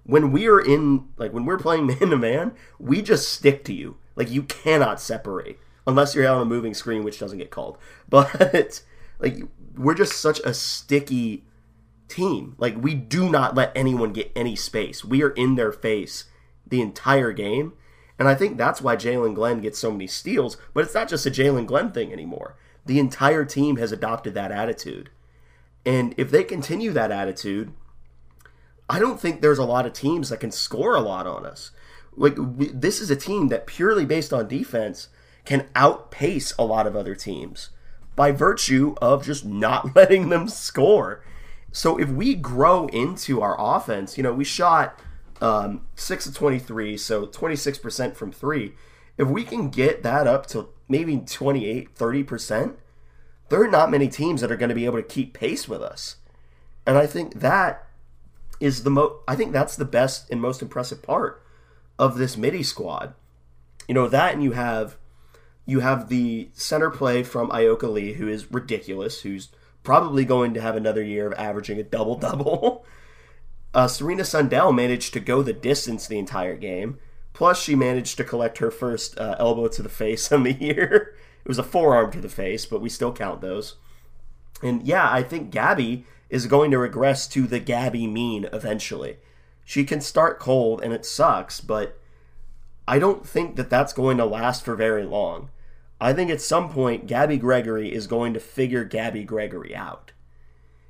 when 0.03 0.33
we 0.33 0.47
are 0.47 0.59
in 0.59 1.07
like 1.15 1.31
when 1.31 1.45
we're 1.45 1.57
playing 1.57 1.85
man 1.87 2.09
to 2.09 2.17
man, 2.17 2.51
we 2.79 3.01
just 3.01 3.29
stick 3.29 3.63
to 3.63 3.73
you. 3.73 3.95
Like 4.17 4.29
you 4.29 4.43
cannot 4.43 4.99
separate 4.99 5.57
unless 5.87 6.15
you're 6.15 6.27
on 6.27 6.41
a 6.41 6.45
moving 6.45 6.73
screen, 6.73 7.05
which 7.05 7.19
doesn't 7.19 7.37
get 7.37 7.49
called. 7.49 7.77
But 8.09 8.83
like 9.19 9.43
we're 9.77 9.95
just 9.95 10.19
such 10.19 10.41
a 10.41 10.53
sticky 10.53 11.45
team. 12.11 12.55
Like 12.57 12.75
we 12.77 12.93
do 12.93 13.29
not 13.29 13.55
let 13.55 13.71
anyone 13.75 14.13
get 14.13 14.31
any 14.35 14.55
space. 14.55 15.03
We 15.03 15.23
are 15.23 15.31
in 15.31 15.55
their 15.55 15.71
face 15.71 16.25
the 16.67 16.81
entire 16.81 17.31
game. 17.31 17.73
And 18.19 18.27
I 18.27 18.35
think 18.35 18.57
that's 18.57 18.81
why 18.81 18.95
Jaelyn 18.95 19.33
Glenn 19.33 19.61
gets 19.61 19.79
so 19.79 19.91
many 19.91 20.07
steals, 20.07 20.57
but 20.73 20.83
it's 20.83 20.93
not 20.93 21.09
just 21.09 21.25
a 21.25 21.31
Jaelyn 21.31 21.65
Glenn 21.65 21.91
thing 21.91 22.13
anymore. 22.13 22.55
The 22.85 22.99
entire 22.99 23.45
team 23.45 23.77
has 23.77 23.91
adopted 23.91 24.33
that 24.35 24.51
attitude. 24.51 25.09
And 25.85 26.13
if 26.17 26.29
they 26.29 26.43
continue 26.43 26.91
that 26.91 27.11
attitude, 27.11 27.73
I 28.89 28.99
don't 28.99 29.19
think 29.19 29.41
there's 29.41 29.57
a 29.57 29.65
lot 29.65 29.85
of 29.85 29.93
teams 29.93 30.29
that 30.29 30.39
can 30.39 30.51
score 30.51 30.95
a 30.95 31.01
lot 31.01 31.25
on 31.25 31.45
us. 31.45 31.71
Like 32.15 32.35
we, 32.37 32.67
this 32.67 32.99
is 32.99 33.09
a 33.09 33.15
team 33.15 33.47
that 33.47 33.65
purely 33.65 34.05
based 34.05 34.33
on 34.33 34.47
defense 34.47 35.07
can 35.45 35.67
outpace 35.75 36.53
a 36.59 36.65
lot 36.65 36.85
of 36.85 36.95
other 36.95 37.15
teams 37.15 37.69
by 38.15 38.31
virtue 38.31 38.95
of 39.01 39.25
just 39.25 39.45
not 39.45 39.95
letting 39.95 40.29
them 40.29 40.47
score. 40.47 41.23
So 41.71 41.97
if 41.97 42.09
we 42.09 42.35
grow 42.35 42.87
into 42.87 43.41
our 43.41 43.55
offense, 43.57 44.17
you 44.17 44.23
know, 44.23 44.33
we 44.33 44.43
shot 44.43 44.99
um, 45.39 45.87
6 45.95 46.27
of 46.27 46.35
23, 46.35 46.97
so 46.97 47.25
26% 47.25 48.15
from 48.15 48.31
3. 48.31 48.73
If 49.17 49.27
we 49.27 49.43
can 49.43 49.69
get 49.69 50.03
that 50.03 50.27
up 50.27 50.45
to 50.47 50.69
maybe 50.87 51.17
28, 51.17 51.95
30%, 51.95 52.75
there 53.49 53.61
are 53.61 53.69
not 53.69 53.91
many 53.91 54.07
teams 54.07 54.41
that 54.41 54.51
are 54.51 54.57
going 54.57 54.69
to 54.69 54.75
be 54.75 54.85
able 54.85 54.97
to 54.97 55.03
keep 55.03 55.33
pace 55.33 55.67
with 55.67 55.81
us. 55.81 56.17
And 56.85 56.97
I 56.97 57.05
think 57.05 57.39
that 57.39 57.87
is 58.59 58.83
the 58.83 58.89
mo 58.89 59.19
I 59.27 59.35
think 59.35 59.51
that's 59.51 59.75
the 59.75 59.85
best 59.85 60.29
and 60.29 60.39
most 60.39 60.61
impressive 60.61 61.01
part 61.01 61.43
of 61.97 62.17
this 62.17 62.37
Mittie 62.37 62.63
squad. 62.63 63.13
You 63.87 63.93
know, 63.93 64.07
that 64.07 64.33
and 64.33 64.43
you 64.43 64.51
have 64.51 64.97
you 65.65 65.81
have 65.81 66.09
the 66.09 66.49
center 66.53 66.89
play 66.89 67.23
from 67.23 67.49
Ayoka 67.49 67.91
Lee, 67.91 68.13
who 68.13 68.27
is 68.27 68.51
ridiculous, 68.51 69.21
who's 69.21 69.49
probably 69.83 70.25
going 70.25 70.53
to 70.53 70.61
have 70.61 70.75
another 70.75 71.03
year 71.03 71.27
of 71.27 71.33
averaging 71.33 71.79
a 71.79 71.83
double 71.83 72.15
double. 72.15 72.85
Uh, 73.73 73.87
Serena 73.87 74.25
Sundell 74.25 74.73
managed 74.73 75.13
to 75.13 75.21
go 75.21 75.41
the 75.41 75.53
distance 75.53 76.05
the 76.05 76.19
entire 76.19 76.57
game. 76.57 76.99
Plus, 77.31 77.61
she 77.61 77.73
managed 77.73 78.17
to 78.17 78.25
collect 78.25 78.57
her 78.57 78.69
first 78.69 79.17
uh, 79.17 79.37
elbow 79.39 79.69
to 79.69 79.81
the 79.81 79.87
face 80.03 80.29
on 80.29 80.43
the 80.43 80.51
year. 80.51 81.15
It 81.43 81.47
was 81.47 81.57
a 81.57 81.63
forearm 81.63 82.11
to 82.11 82.19
the 82.19 82.27
face, 82.27 82.65
but 82.65 82.81
we 82.81 82.89
still 82.89 83.13
count 83.13 83.39
those. 83.39 83.77
And 84.61 84.83
yeah, 84.83 85.09
I 85.09 85.23
think 85.23 85.51
Gabby 85.51 86.05
is 86.29 86.47
going 86.47 86.71
to 86.71 86.77
regress 86.77 87.27
to 87.27 87.47
the 87.47 87.59
Gabby 87.59 88.07
mean 88.07 88.47
eventually. 88.53 89.17
She 89.65 89.83
can 89.83 90.01
start 90.01 90.39
cold 90.39 90.81
and 90.83 90.93
it 90.93 91.05
sucks, 91.05 91.61
but 91.61 91.97
I 92.87 92.99
don't 92.99 93.25
think 93.25 93.55
that 93.55 93.69
that's 93.69 93.93
going 93.93 94.17
to 94.17 94.25
last 94.25 94.63
for 94.63 94.75
very 94.75 95.03
long. 95.03 95.49
I 96.01 96.13
think 96.13 96.31
at 96.31 96.41
some 96.41 96.69
point 96.69 97.05
Gabby 97.05 97.37
Gregory 97.37 97.93
is 97.93 98.07
going 98.07 98.33
to 98.33 98.39
figure 98.39 98.83
Gabby 98.83 99.23
Gregory 99.23 99.75
out. 99.75 100.11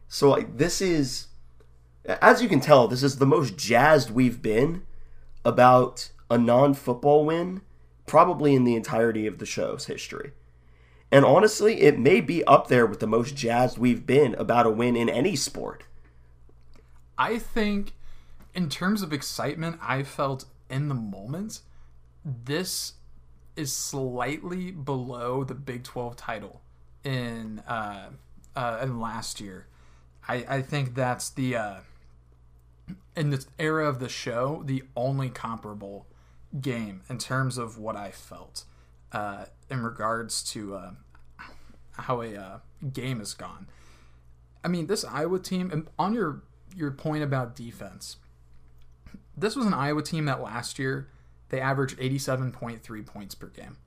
So 0.08 0.30
like 0.30 0.58
this 0.58 0.82
is 0.82 1.28
as 2.06 2.42
you 2.42 2.50
can 2.50 2.62
tell, 2.62 2.88
this 2.88 3.04
is 3.04 3.18
the 3.18 3.26
most 3.26 3.58
jazzed 3.58 4.10
we've 4.10 4.42
been 4.42 4.84
about 5.46 6.12
a 6.30 6.38
non-football 6.38 7.26
win 7.26 7.62
probably 8.08 8.56
in 8.56 8.64
the 8.64 8.76
entirety 8.76 9.28
of 9.28 9.38
the 9.38 9.46
show's 9.46 9.86
history. 9.86 10.32
And 11.12 11.26
honestly, 11.26 11.82
it 11.82 12.00
may 12.00 12.22
be 12.22 12.44
up 12.46 12.68
there 12.68 12.86
with 12.86 13.02
the 13.02 13.08
most 13.08 13.36
jazzed 13.36 13.78
we've 13.78 14.06
been 14.06 14.34
about 14.36 14.66
a 14.66 14.72
win 14.72 14.96
in 14.96 15.10
any 15.10 15.36
sport. 15.36 15.84
I 17.18 17.38
think 17.38 17.94
in 18.56 18.70
terms 18.70 19.02
of 19.02 19.12
excitement 19.14 19.78
I 19.82 20.04
felt 20.04 20.46
in 20.70 20.88
the 20.88 20.96
moment, 20.96 21.62
this 22.26 22.94
is 23.56 23.76
slightly 23.76 24.72
below 24.72 25.44
the 25.44 25.56
Big 25.56 25.84
12 25.84 26.16
title 26.16 26.62
in 27.04 27.60
uh, 27.68 28.10
uh, 28.56 28.80
in 28.82 29.00
last 29.00 29.40
year. 29.40 29.68
I, 30.28 30.46
I 30.48 30.62
think 30.62 30.96
that's 30.96 31.30
the 31.30 31.56
uh, 31.56 31.76
in 33.16 33.30
this 33.30 33.48
era 33.60 33.88
of 33.88 34.00
the 34.00 34.10
show 34.10 34.64
the 34.66 34.84
only 34.96 35.30
comparable 35.30 36.06
game 36.60 37.02
in 37.10 37.18
terms 37.18 37.58
of 37.58 37.78
what 37.78 37.96
I 37.96 38.12
felt 38.12 38.66
uh, 39.12 39.46
in 39.70 39.82
regards 39.82 40.44
to 40.52 40.76
uh, 40.76 40.92
how 41.94 42.22
a 42.22 42.36
uh, 42.36 42.58
game 42.94 43.20
has 43.20 43.34
gone. 43.34 43.68
I 44.64 44.68
mean, 44.68 44.88
this 44.88 45.04
Iowa 45.04 45.40
team, 45.40 45.72
and 45.72 45.88
on 45.98 46.14
your 46.14 46.42
your 46.76 46.92
point 46.92 47.24
about 47.24 47.56
defense, 47.56 48.18
this 49.36 49.56
was 49.56 49.66
an 49.66 49.74
Iowa 49.74 50.04
team 50.04 50.26
that 50.26 50.42
last 50.42 50.78
year 50.78 51.10
they 51.52 51.62
averaged 51.62 52.00
87.3 52.00 53.06
points 53.06 53.36
per 53.36 53.48
game. 53.48 53.78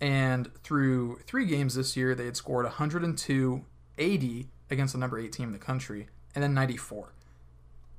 And 0.00 0.52
through 0.62 1.20
three 1.26 1.46
games 1.46 1.74
this 1.74 1.96
year, 1.96 2.14
they 2.14 2.24
had 2.24 2.36
scored 2.36 2.64
102, 2.64 3.64
80 3.96 4.48
against 4.70 4.92
the 4.92 4.98
number 4.98 5.18
eight 5.18 5.32
team 5.32 5.48
in 5.48 5.52
the 5.52 5.58
country, 5.58 6.08
and 6.34 6.42
then 6.42 6.52
94. 6.52 7.12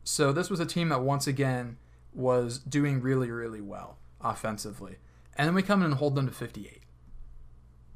So 0.04 0.32
this 0.32 0.50
was 0.50 0.60
a 0.60 0.66
team 0.66 0.90
that 0.90 1.02
once 1.02 1.26
again 1.26 1.78
was 2.14 2.60
doing 2.60 3.02
really, 3.02 3.32
really 3.32 3.62
well 3.62 3.98
offensively. 4.20 4.98
And 5.38 5.48
then 5.48 5.56
we 5.56 5.62
come 5.64 5.82
in 5.82 5.92
and 5.92 5.96
hold 5.96 6.16
them 6.16 6.28
to 6.28 6.34
58. 6.34 6.82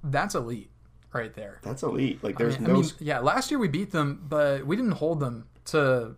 That's 0.04 0.34
elite 0.34 0.72
right 1.12 1.34
there. 1.34 1.60
That's 1.64 1.84
elite. 1.84 2.24
Like 2.24 2.38
there's 2.38 2.56
I 2.56 2.60
mean, 2.60 2.68
no 2.68 2.74
I 2.76 2.82
mean, 2.82 2.92
yeah, 3.00 3.20
last 3.20 3.52
year 3.52 3.60
we 3.60 3.68
beat 3.68 3.92
them, 3.92 4.24
but 4.30 4.66
we 4.66 4.76
didn't 4.76 4.92
hold 4.92 5.20
them 5.20 5.48
to 5.66 6.16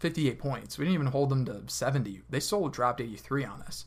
58 0.00 0.38
points. 0.38 0.78
We 0.78 0.86
didn't 0.86 0.94
even 0.94 1.06
hold 1.08 1.28
them 1.30 1.44
to 1.44 1.62
70. 1.66 2.22
They 2.30 2.40
still 2.40 2.68
dropped 2.68 3.00
83 3.00 3.44
on 3.44 3.62
us. 3.62 3.84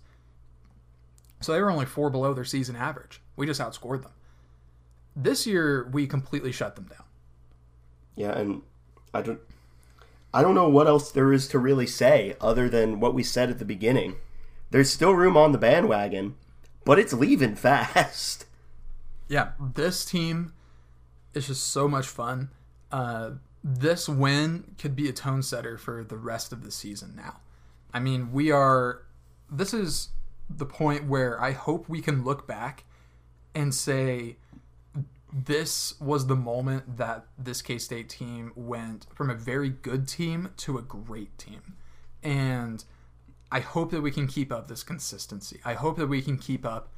So 1.39 1.53
they 1.53 1.62
were 1.62 1.72
only 1.72 1.86
four 1.86 2.10
below 2.10 2.34
their 2.34 2.46
season 2.46 2.75
average. 2.75 3.22
We 3.36 3.46
just 3.46 3.62
outscored 3.62 4.03
them. 4.03 4.12
This 5.15 5.48
year 5.48 5.89
we 5.91 6.08
completely 6.08 6.51
shut 6.51 6.75
them 6.75 6.86
down. 6.86 7.03
Yeah, 8.15 8.38
and 8.38 8.62
I 9.13 9.22
don't 9.22 9.39
I 10.34 10.41
don't 10.41 10.55
know 10.55 10.69
what 10.69 10.88
else 10.88 11.12
there 11.12 11.34
is 11.34 11.48
to 11.50 11.60
really 11.60 11.88
say 11.88 12.36
other 12.39 12.69
than 12.69 13.00
what 13.00 13.13
we 13.13 13.24
said 13.24 13.50
at 13.50 13.60
the 13.60 13.65
beginning. 13.65 14.17
There's 14.72 14.91
still 14.91 15.13
room 15.13 15.36
on 15.36 15.51
the 15.51 15.58
bandwagon, 15.58 16.36
but 16.86 17.00
it's 17.00 17.13
leaving 17.13 17.55
fast. 17.55 18.46
Yeah, 19.27 19.51
this 19.60 20.05
team 20.05 20.53
is 21.34 21.48
just 21.48 21.67
so 21.67 21.88
much 21.88 22.08
fun. 22.08 22.50
Uh, 22.91 23.31
this 23.63 24.08
win 24.08 24.75
could 24.77 24.96
be 24.96 25.10
a 25.10 25.13
tone 25.13 25.41
setter 25.41 25.77
for 25.77 26.03
the 26.03 26.17
rest 26.17 26.51
of 26.51 26.63
the 26.63 26.72
season 26.72 27.13
now. 27.15 27.39
I 27.93 28.00
mean, 28.00 28.31
we 28.31 28.51
are. 28.51 29.03
This 29.51 29.74
is 29.74 30.10
the 30.50 30.65
point 30.65 31.06
where 31.06 31.41
I 31.41 31.51
hope 31.51 31.88
we 31.88 32.01
can 32.01 32.24
look 32.24 32.48
back 32.48 32.84
and 33.53 33.74
say 33.74 34.38
this 35.32 36.00
was 36.00 36.27
the 36.27 36.36
moment 36.36 36.98
that 36.98 37.25
this 37.38 37.62
K 37.62 37.77
State 37.77 38.10
team 38.10 38.51
went 38.56 39.06
from 39.13 39.29
a 39.29 39.36
very 39.36 39.70
good 39.70 40.08
team 40.08 40.50
to 40.58 40.77
a 40.77 40.82
great 40.82 41.38
team. 41.38 41.75
And 42.24 42.84
I 43.51 43.60
hope 43.60 43.91
that 43.91 44.01
we 44.01 44.12
can 44.12 44.27
keep 44.27 44.51
up 44.51 44.68
this 44.68 44.84
consistency. 44.84 45.60
I 45.63 45.74
hope 45.74 45.98
that 45.98 46.08
we 46.08 46.22
can 46.22 46.38
keep 46.38 46.65
up 46.65 46.89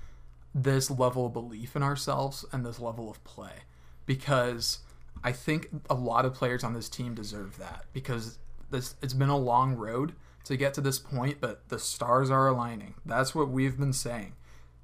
this 0.54 0.92
level 0.92 1.28
of 1.28 1.34
belief 1.34 1.76
in 1.76 1.84
ourselves 1.84 2.46
and 2.52 2.66
this 2.66 2.80
level 2.80 3.10
of 3.10 3.24
play 3.24 3.64
because 4.06 4.80
I 5.24 5.32
think 5.32 5.70
a 5.90 5.94
lot 5.94 6.26
of 6.26 6.34
players 6.34 6.64
on 6.64 6.74
this 6.74 6.90
team 6.90 7.14
deserve 7.14 7.58
that 7.58 7.86
because 7.94 8.38
this 8.70 8.96
it's 9.02 9.14
been 9.14 9.30
a 9.30 9.38
long 9.38 9.76
road 9.76 10.14
to 10.46 10.58
get 10.58 10.74
to 10.76 10.82
this 10.82 11.00
point, 11.00 11.38
but 11.40 11.68
the 11.70 11.80
stars 11.80 12.30
are 12.30 12.48
aligning. 12.48 12.96
That's 13.06 13.34
what 13.36 13.50
we've 13.50 13.78
been 13.78 13.94
saying. 13.94 14.34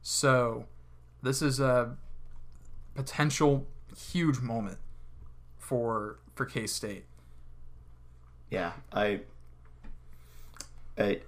So, 0.01 0.65
this 1.21 1.41
is 1.41 1.59
a 1.59 1.97
potential 2.95 3.67
huge 4.11 4.39
moment 4.39 4.77
for 5.57 6.19
for 6.35 6.45
K 6.45 6.67
State. 6.67 7.05
Yeah, 8.49 8.73
I, 8.93 9.21
I, 10.97 11.19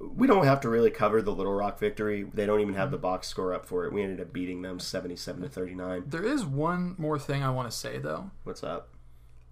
we 0.00 0.26
don't 0.26 0.44
have 0.44 0.60
to 0.60 0.68
really 0.68 0.90
cover 0.90 1.22
the 1.22 1.30
Little 1.32 1.54
Rock 1.54 1.78
victory. 1.78 2.26
They 2.34 2.44
don't 2.44 2.60
even 2.60 2.74
have 2.74 2.90
the 2.90 2.98
box 2.98 3.26
score 3.28 3.54
up 3.54 3.64
for 3.64 3.86
it. 3.86 3.92
We 3.92 4.02
ended 4.02 4.20
up 4.20 4.32
beating 4.32 4.60
them 4.60 4.78
seventy-seven 4.78 5.42
to 5.42 5.48
thirty-nine. 5.48 6.04
There 6.08 6.24
is 6.24 6.44
one 6.44 6.94
more 6.98 7.18
thing 7.18 7.42
I 7.42 7.50
want 7.50 7.70
to 7.70 7.76
say 7.76 7.98
though, 7.98 8.30
What's 8.44 8.62
up? 8.62 8.88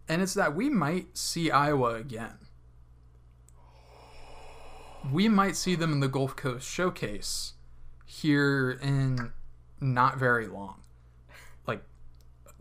and 0.07 0.21
it's 0.21 0.35
that 0.35 0.55
we 0.55 0.69
might 0.69 1.17
see 1.17 1.51
Iowa 1.51 1.95
again. 1.95 2.35
We 5.13 5.29
might 5.29 5.57
see 5.57 5.75
them 5.75 5.93
in 5.93 6.01
the 6.01 6.09
Gulf 6.09 6.35
Coast 6.37 6.69
Showcase 6.69 7.53
here 8.05 8.73
in 8.83 9.33
not 9.81 10.19
very 10.19 10.47
long, 10.47 10.81
like 11.67 11.83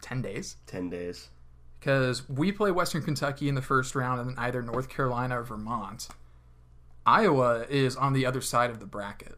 ten 0.01 0.21
days. 0.21 0.57
Ten 0.67 0.89
days. 0.89 1.29
because 1.79 2.27
we 2.29 2.51
play 2.51 2.71
Western 2.71 3.01
Kentucky 3.01 3.49
in 3.49 3.55
the 3.55 3.61
first 3.61 3.93
round 3.93 4.21
and 4.21 4.29
then 4.29 4.37
either 4.39 4.61
North 4.61 4.87
Carolina 4.89 5.39
or 5.39 5.43
Vermont. 5.43 6.07
Iowa 7.05 7.65
is 7.69 7.97
on 7.97 8.13
the 8.13 8.25
other 8.25 8.39
side 8.39 8.69
of 8.69 8.79
the 8.79 8.85
bracket. 8.85 9.37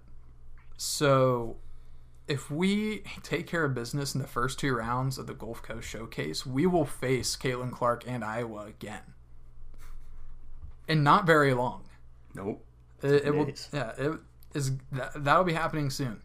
So 0.77 1.57
if 2.27 2.51
we 2.51 3.01
take 3.23 3.47
care 3.47 3.65
of 3.65 3.73
business 3.73 4.13
in 4.13 4.21
the 4.21 4.27
first 4.27 4.59
two 4.59 4.75
rounds 4.75 5.17
of 5.17 5.25
the 5.25 5.33
Gulf 5.33 5.63
Coast 5.63 5.87
Showcase, 5.87 6.45
we 6.45 6.67
will 6.67 6.85
face 6.85 7.35
Caitlin 7.35 7.71
Clark 7.71 8.03
and 8.05 8.23
Iowa 8.23 8.65
again. 8.65 9.15
And 10.87 11.03
not 11.03 11.25
very 11.25 11.53
long. 11.55 11.85
Nope. 12.35 12.63
It, 13.01 13.25
it 13.25 13.35
will, 13.35 13.49
yeah, 13.73 13.91
it 13.97 14.19
is 14.53 14.71
that, 14.91 15.11
that'll 15.23 15.43
be 15.43 15.53
happening 15.53 15.89
soon. 15.89 16.21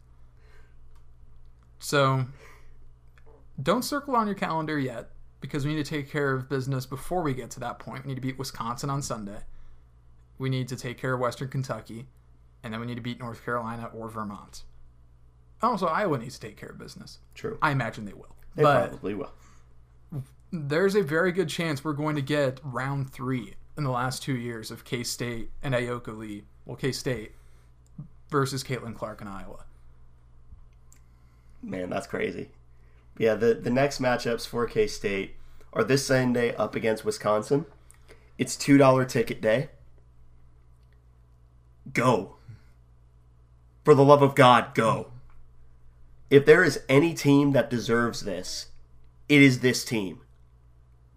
So 1.78 2.26
don't 3.60 3.82
circle 3.82 4.14
on 4.16 4.26
your 4.26 4.36
calendar 4.36 4.78
yet 4.78 5.10
because 5.40 5.64
we 5.64 5.74
need 5.74 5.84
to 5.84 5.90
take 5.90 6.10
care 6.10 6.34
of 6.34 6.48
business 6.48 6.86
before 6.86 7.22
we 7.22 7.34
get 7.34 7.50
to 7.52 7.60
that 7.60 7.78
point. 7.78 8.04
We 8.04 8.10
need 8.10 8.16
to 8.16 8.20
beat 8.20 8.38
Wisconsin 8.38 8.90
on 8.90 9.02
Sunday. 9.02 9.40
We 10.38 10.48
need 10.48 10.68
to 10.68 10.76
take 10.76 10.98
care 10.98 11.14
of 11.14 11.20
Western 11.20 11.48
Kentucky, 11.48 12.06
and 12.62 12.72
then 12.72 12.80
we 12.80 12.86
need 12.86 12.96
to 12.96 13.02
beat 13.02 13.18
North 13.18 13.44
Carolina 13.44 13.90
or 13.94 14.08
Vermont. 14.08 14.62
Oh, 15.62 15.72
also, 15.72 15.86
Iowa 15.86 16.18
needs 16.18 16.38
to 16.38 16.46
take 16.46 16.56
care 16.56 16.70
of 16.70 16.78
business. 16.78 17.18
True. 17.34 17.58
I 17.60 17.70
imagine 17.72 18.06
they 18.06 18.14
will. 18.14 18.34
They 18.54 18.62
but 18.62 18.88
probably 18.88 19.14
will. 19.14 19.32
there's 20.50 20.94
a 20.94 21.02
very 21.02 21.32
good 21.32 21.48
chance 21.48 21.84
we're 21.84 21.92
going 21.92 22.16
to 22.16 22.22
get 22.22 22.60
round 22.62 23.12
three 23.12 23.54
in 23.76 23.84
the 23.84 23.90
last 23.90 24.22
two 24.22 24.36
years 24.36 24.70
of 24.70 24.84
K 24.84 25.04
State 25.04 25.50
and 25.62 25.74
Ayoka 25.74 26.16
Lee, 26.16 26.44
well, 26.70 26.76
K 26.76 26.92
State 26.92 27.32
versus 28.28 28.62
Caitlin 28.62 28.94
Clark 28.94 29.20
in 29.20 29.26
Iowa. 29.26 29.64
Man, 31.60 31.90
that's 31.90 32.06
crazy. 32.06 32.50
Yeah, 33.18 33.34
the, 33.34 33.54
the 33.54 33.70
next 33.70 34.00
matchups 34.00 34.46
for 34.46 34.66
K 34.66 34.86
State 34.86 35.34
are 35.72 35.82
this 35.82 36.06
Sunday 36.06 36.54
up 36.54 36.76
against 36.76 37.04
Wisconsin. 37.04 37.66
It's 38.38 38.56
$2 38.56 39.08
ticket 39.08 39.40
day. 39.40 39.70
Go. 41.92 42.36
For 43.84 43.96
the 43.96 44.04
love 44.04 44.22
of 44.22 44.36
God, 44.36 44.72
go. 44.72 45.10
If 46.30 46.46
there 46.46 46.62
is 46.62 46.84
any 46.88 47.14
team 47.14 47.50
that 47.50 47.68
deserves 47.68 48.20
this, 48.20 48.68
it 49.28 49.42
is 49.42 49.58
this 49.58 49.84
team. 49.84 50.20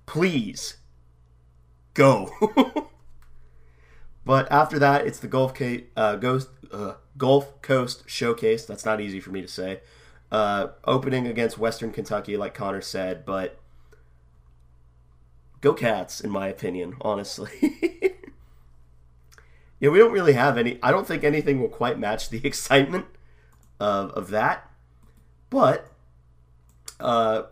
Please, 0.07 0.77
go. 1.93 2.87
but 4.25 4.51
after 4.51 4.79
that, 4.79 5.05
it's 5.05 5.19
the 5.19 5.27
Gulf, 5.27 5.53
Ca- 5.53 5.85
uh, 5.95 6.15
Ghost, 6.15 6.49
uh, 6.71 6.93
Gulf 7.17 7.61
Coast 7.61 8.03
Showcase. 8.07 8.65
That's 8.65 8.85
not 8.85 9.01
easy 9.01 9.19
for 9.19 9.31
me 9.31 9.41
to 9.41 9.47
say. 9.47 9.81
Uh, 10.31 10.69
opening 10.85 11.27
against 11.27 11.57
Western 11.57 11.91
Kentucky, 11.91 12.37
like 12.37 12.53
Connor 12.53 12.81
said, 12.81 13.25
but 13.25 13.59
go 15.61 15.73
Cats, 15.73 16.21
in 16.21 16.29
my 16.29 16.47
opinion, 16.47 16.95
honestly. 17.01 17.51
yeah, 19.79 19.89
we 19.89 19.99
don't 19.99 20.11
really 20.11 20.33
have 20.33 20.57
any. 20.57 20.79
I 20.81 20.91
don't 20.91 21.05
think 21.07 21.23
anything 21.23 21.61
will 21.61 21.69
quite 21.69 21.99
match 21.99 22.29
the 22.29 22.41
excitement 22.47 23.05
of, 23.79 24.11
of 24.11 24.29
that. 24.29 24.69
But 25.49 25.87
uh, 26.99 27.43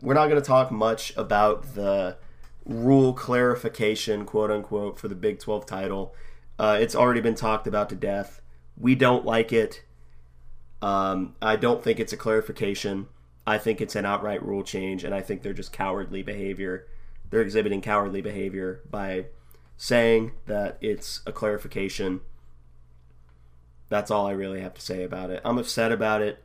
we're 0.00 0.14
not 0.14 0.28
going 0.28 0.40
to 0.40 0.46
talk 0.46 0.70
much 0.70 1.16
about 1.16 1.74
the 1.74 2.16
rule 2.64 3.12
clarification, 3.12 4.24
quote 4.24 4.50
unquote, 4.50 4.98
for 4.98 5.08
the 5.08 5.14
Big 5.14 5.38
12 5.38 5.66
title. 5.66 6.14
Uh, 6.58 6.78
it's 6.80 6.94
already 6.94 7.20
been 7.20 7.34
talked 7.34 7.66
about 7.66 7.88
to 7.88 7.94
death. 7.94 8.40
We 8.76 8.94
don't 8.94 9.24
like 9.24 9.52
it. 9.52 9.84
Um, 10.82 11.36
I 11.40 11.56
don't 11.56 11.82
think 11.82 12.00
it's 12.00 12.12
a 12.12 12.16
clarification. 12.16 13.08
I 13.46 13.58
think 13.58 13.80
it's 13.80 13.96
an 13.96 14.06
outright 14.06 14.42
rule 14.44 14.62
change, 14.62 15.04
and 15.04 15.14
I 15.14 15.22
think 15.22 15.42
they're 15.42 15.52
just 15.52 15.72
cowardly 15.72 16.22
behavior. 16.22 16.86
They're 17.30 17.42
exhibiting 17.42 17.80
cowardly 17.80 18.20
behavior 18.20 18.82
by 18.88 19.26
saying 19.76 20.32
that 20.46 20.78
it's 20.80 21.20
a 21.26 21.32
clarification. 21.32 22.20
That's 23.88 24.10
all 24.10 24.26
I 24.26 24.32
really 24.32 24.60
have 24.60 24.74
to 24.74 24.80
say 24.80 25.02
about 25.02 25.30
it. 25.30 25.40
I'm 25.44 25.58
upset 25.58 25.90
about 25.92 26.22
it, 26.22 26.42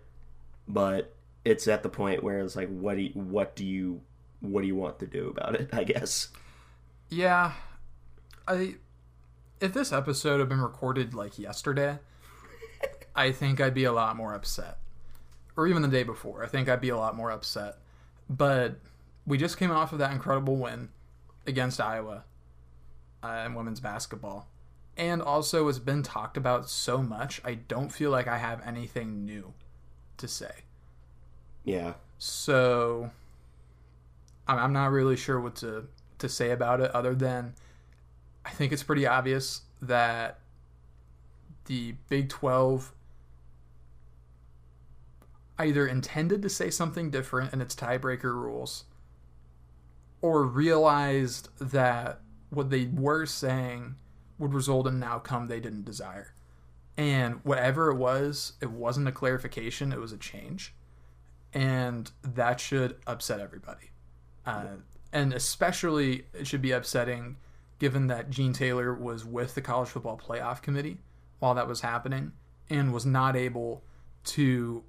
but 0.68 1.14
it's 1.44 1.68
at 1.68 1.84
the 1.84 1.90
point 1.90 2.24
where 2.24 2.40
it's 2.40 2.56
like, 2.56 2.70
what 2.70 2.96
do 2.96 3.04
you, 3.04 3.12
what 3.14 3.56
do 3.56 3.66
you, 3.66 4.02
what 4.52 4.62
do 4.62 4.68
you 4.68 4.76
want 4.76 5.00
to 5.00 5.08
do 5.08 5.30
about 5.30 5.56
it? 5.56 5.70
I 5.74 5.84
guess. 5.84 6.30
Yeah, 7.10 7.54
I 8.48 8.76
if 9.60 9.74
this 9.74 9.92
episode 9.92 10.40
had 10.40 10.50
been 10.50 10.62
recorded 10.62 11.14
like 11.14 11.40
yesterday, 11.40 12.00
I 13.16 13.32
think 13.32 13.62
I'd 13.62 13.74
be 13.74 13.86
a 13.86 13.94
lot 13.94 14.16
more 14.16 14.34
upset. 14.34 14.78
Or 15.58 15.68
even 15.68 15.82
the 15.82 15.88
day 15.88 16.04
before, 16.04 16.44
I 16.44 16.48
think 16.48 16.68
I'd 16.68 16.82
be 16.82 16.90
a 16.90 16.98
lot 16.98 17.16
more 17.16 17.32
upset. 17.32 17.78
But 18.30 18.80
we 19.26 19.38
just 19.38 19.58
came 19.58 19.72
off 19.72 19.94
of 19.94 20.00
that 20.00 20.12
incredible 20.12 20.58
win 20.58 20.90
against 21.48 21.80
Iowa 21.80 22.26
uh, 23.24 23.44
in 23.46 23.54
women's 23.54 23.80
basketball. 23.80 24.50
And 24.98 25.22
also, 25.22 25.68
it's 25.68 25.80
been 25.80 26.04
talked 26.04 26.38
about 26.38 26.70
so 26.70 27.02
much, 27.02 27.42
I 27.44 27.56
don't 27.56 27.90
feel 27.90 28.12
like 28.12 28.28
I 28.28 28.38
have 28.38 28.62
anything 28.66 29.26
new 29.26 29.54
to 30.18 30.28
say. 30.28 30.64
Yeah. 31.64 31.94
So 32.18 33.12
I'm 34.48 34.74
not 34.74 34.92
really 34.92 35.16
sure 35.16 35.40
what 35.40 35.56
to 35.58 35.88
to 36.18 36.30
say 36.30 36.52
about 36.52 36.80
it 36.80 36.92
other 36.92 37.14
than 37.14 37.54
I 38.46 38.52
think 38.52 38.72
it's 38.72 38.84
pretty 38.84 39.06
obvious 39.06 39.62
that 39.82 40.40
the 41.66 41.96
Big 42.10 42.30
12 42.30 42.94
either 45.58 45.88
intended 45.88 46.42
to 46.42 46.50
say 46.50 46.70
something 46.70 47.10
different 47.10 47.54
in 47.54 47.62
its 47.62 47.76
tiebreaker 47.76 48.34
rules 48.34 48.86
or 50.22 50.44
realized 50.44 51.50
that 51.60 52.22
what 52.50 52.70
they 52.70 52.86
were 52.86 53.26
saying 53.26 53.96
would 54.38 54.54
result 54.54 54.88
in 54.88 54.96
an 54.96 55.04
outcome 55.04 55.48
they 55.48 55.60
didn't 55.60 55.86
desire. 55.86 56.34
And 56.98 57.40
whatever 57.44 57.90
it 57.90 57.96
was, 57.96 58.54
it 58.62 58.72
wasn't 58.72 59.08
a 59.08 59.12
clarification, 59.12 59.92
it 59.92 60.00
was 60.00 60.12
a 60.12 60.18
change 60.18 60.74
and 61.56 62.12
that 62.22 62.60
should 62.60 62.98
upset 63.08 63.40
everybody. 63.40 63.90
Uh, 64.46 64.66
and 65.12 65.34
especially, 65.34 66.26
it 66.34 66.46
should 66.48 66.62
be 66.62 66.72
upsetting 66.72 67.38
given 67.80 68.08
that 68.08 68.30
Gene 68.30 68.54
Taylor 68.54 68.94
was 68.94 69.26
with 69.26 69.56
the 69.56 69.62
College 69.62 69.90
Football 69.90 70.18
Playoff 70.18 70.62
Committee 70.62 70.98
while 71.40 71.56
that 71.56 71.68
was 71.68 71.82
happening 71.82 72.32
and 72.70 72.94
was 72.94 73.06
not 73.06 73.36
able 73.36 73.84
to 74.26 74.84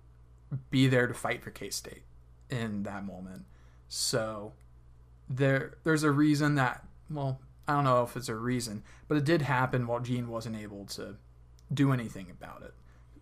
be 0.71 0.87
there 0.87 1.07
to 1.07 1.14
fight 1.14 1.42
for 1.42 1.51
K 1.51 1.71
State 1.71 2.05
in 2.49 2.85
that 2.85 3.05
moment. 3.05 3.45
So 3.88 4.53
there, 5.29 5.75
there's 5.85 6.05
a 6.05 6.11
reason 6.11 6.55
that, 6.55 6.85
well, 7.11 7.40
I 7.66 7.75
don't 7.75 7.85
know 7.85 8.03
if 8.03 8.16
it's 8.16 8.29
a 8.29 8.35
reason, 8.35 8.83
but 9.09 9.16
it 9.16 9.25
did 9.25 9.42
happen 9.42 9.87
while 9.87 10.01
Gene 10.01 10.29
wasn't 10.29 10.57
able 10.57 10.85
to 10.87 11.16
do 11.73 11.92
anything 11.92 12.29
about 12.31 12.62
it. 12.62 12.75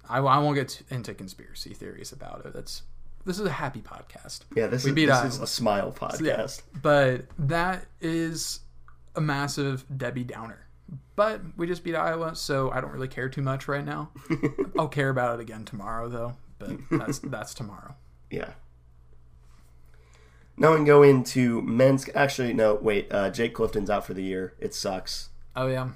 I, 0.09 0.19
I 0.19 0.39
won't 0.39 0.57
get 0.57 0.83
into 0.91 1.15
conspiracy 1.15 1.73
theories 1.73 2.13
about 2.13 2.45
it. 2.45 2.53
That's 2.53 2.83
this 3.25 3.39
is 3.39 3.47
a 3.47 3.51
happy 3.53 3.81
podcast. 3.81 4.41
Yeah. 4.55 4.67
This, 4.67 4.85
We 4.85 4.91
is, 4.91 4.95
beat 4.95 5.07
this 5.07 5.17
Iowa. 5.17 5.27
is 5.29 5.41
a 5.41 5.47
smile 5.47 5.93
podcast. 5.93 6.63
But 6.83 7.27
that 7.39 7.87
is 8.01 8.61
a 9.15 9.21
massive 9.21 9.85
Debbie 9.97 10.25
Downer. 10.25 10.67
But 11.17 11.41
we 11.57 11.67
just 11.67 11.85
beat 11.85 11.95
Iowa, 11.95 12.35
so 12.35 12.71
I 12.71 12.81
don't 12.81 12.91
really 12.93 13.09
care 13.09 13.29
too 13.29 13.43
much 13.43 13.69
right 13.69 13.85
now. 13.85 14.11
I'll 14.79 14.89
care 14.89 15.09
about 15.11 15.39
it 15.39 15.43
again 15.43 15.65
tomorrow, 15.65 16.09
though. 16.09 16.35
But 16.59 16.77
that's 16.91 17.19
that's 17.21 17.55
tomorrow. 17.55 17.95
Yeah. 18.31 18.51
Now 20.57 20.71
we 20.71 20.77
can 20.79 20.85
go 20.85 21.03
into 21.03 21.63
men's. 21.63 22.09
Actually, 22.15 22.53
no, 22.53 22.75
wait. 22.75 23.13
Uh, 23.13 23.31
Jake 23.31 23.55
Clifton's 23.55 23.91
out 23.91 24.07
for 24.07 24.15
the 24.15 24.23
year. 24.23 24.55
It 24.59 24.75
sucks. 24.75 25.31
Oh 25.57 25.67
yeah, 25.69 25.91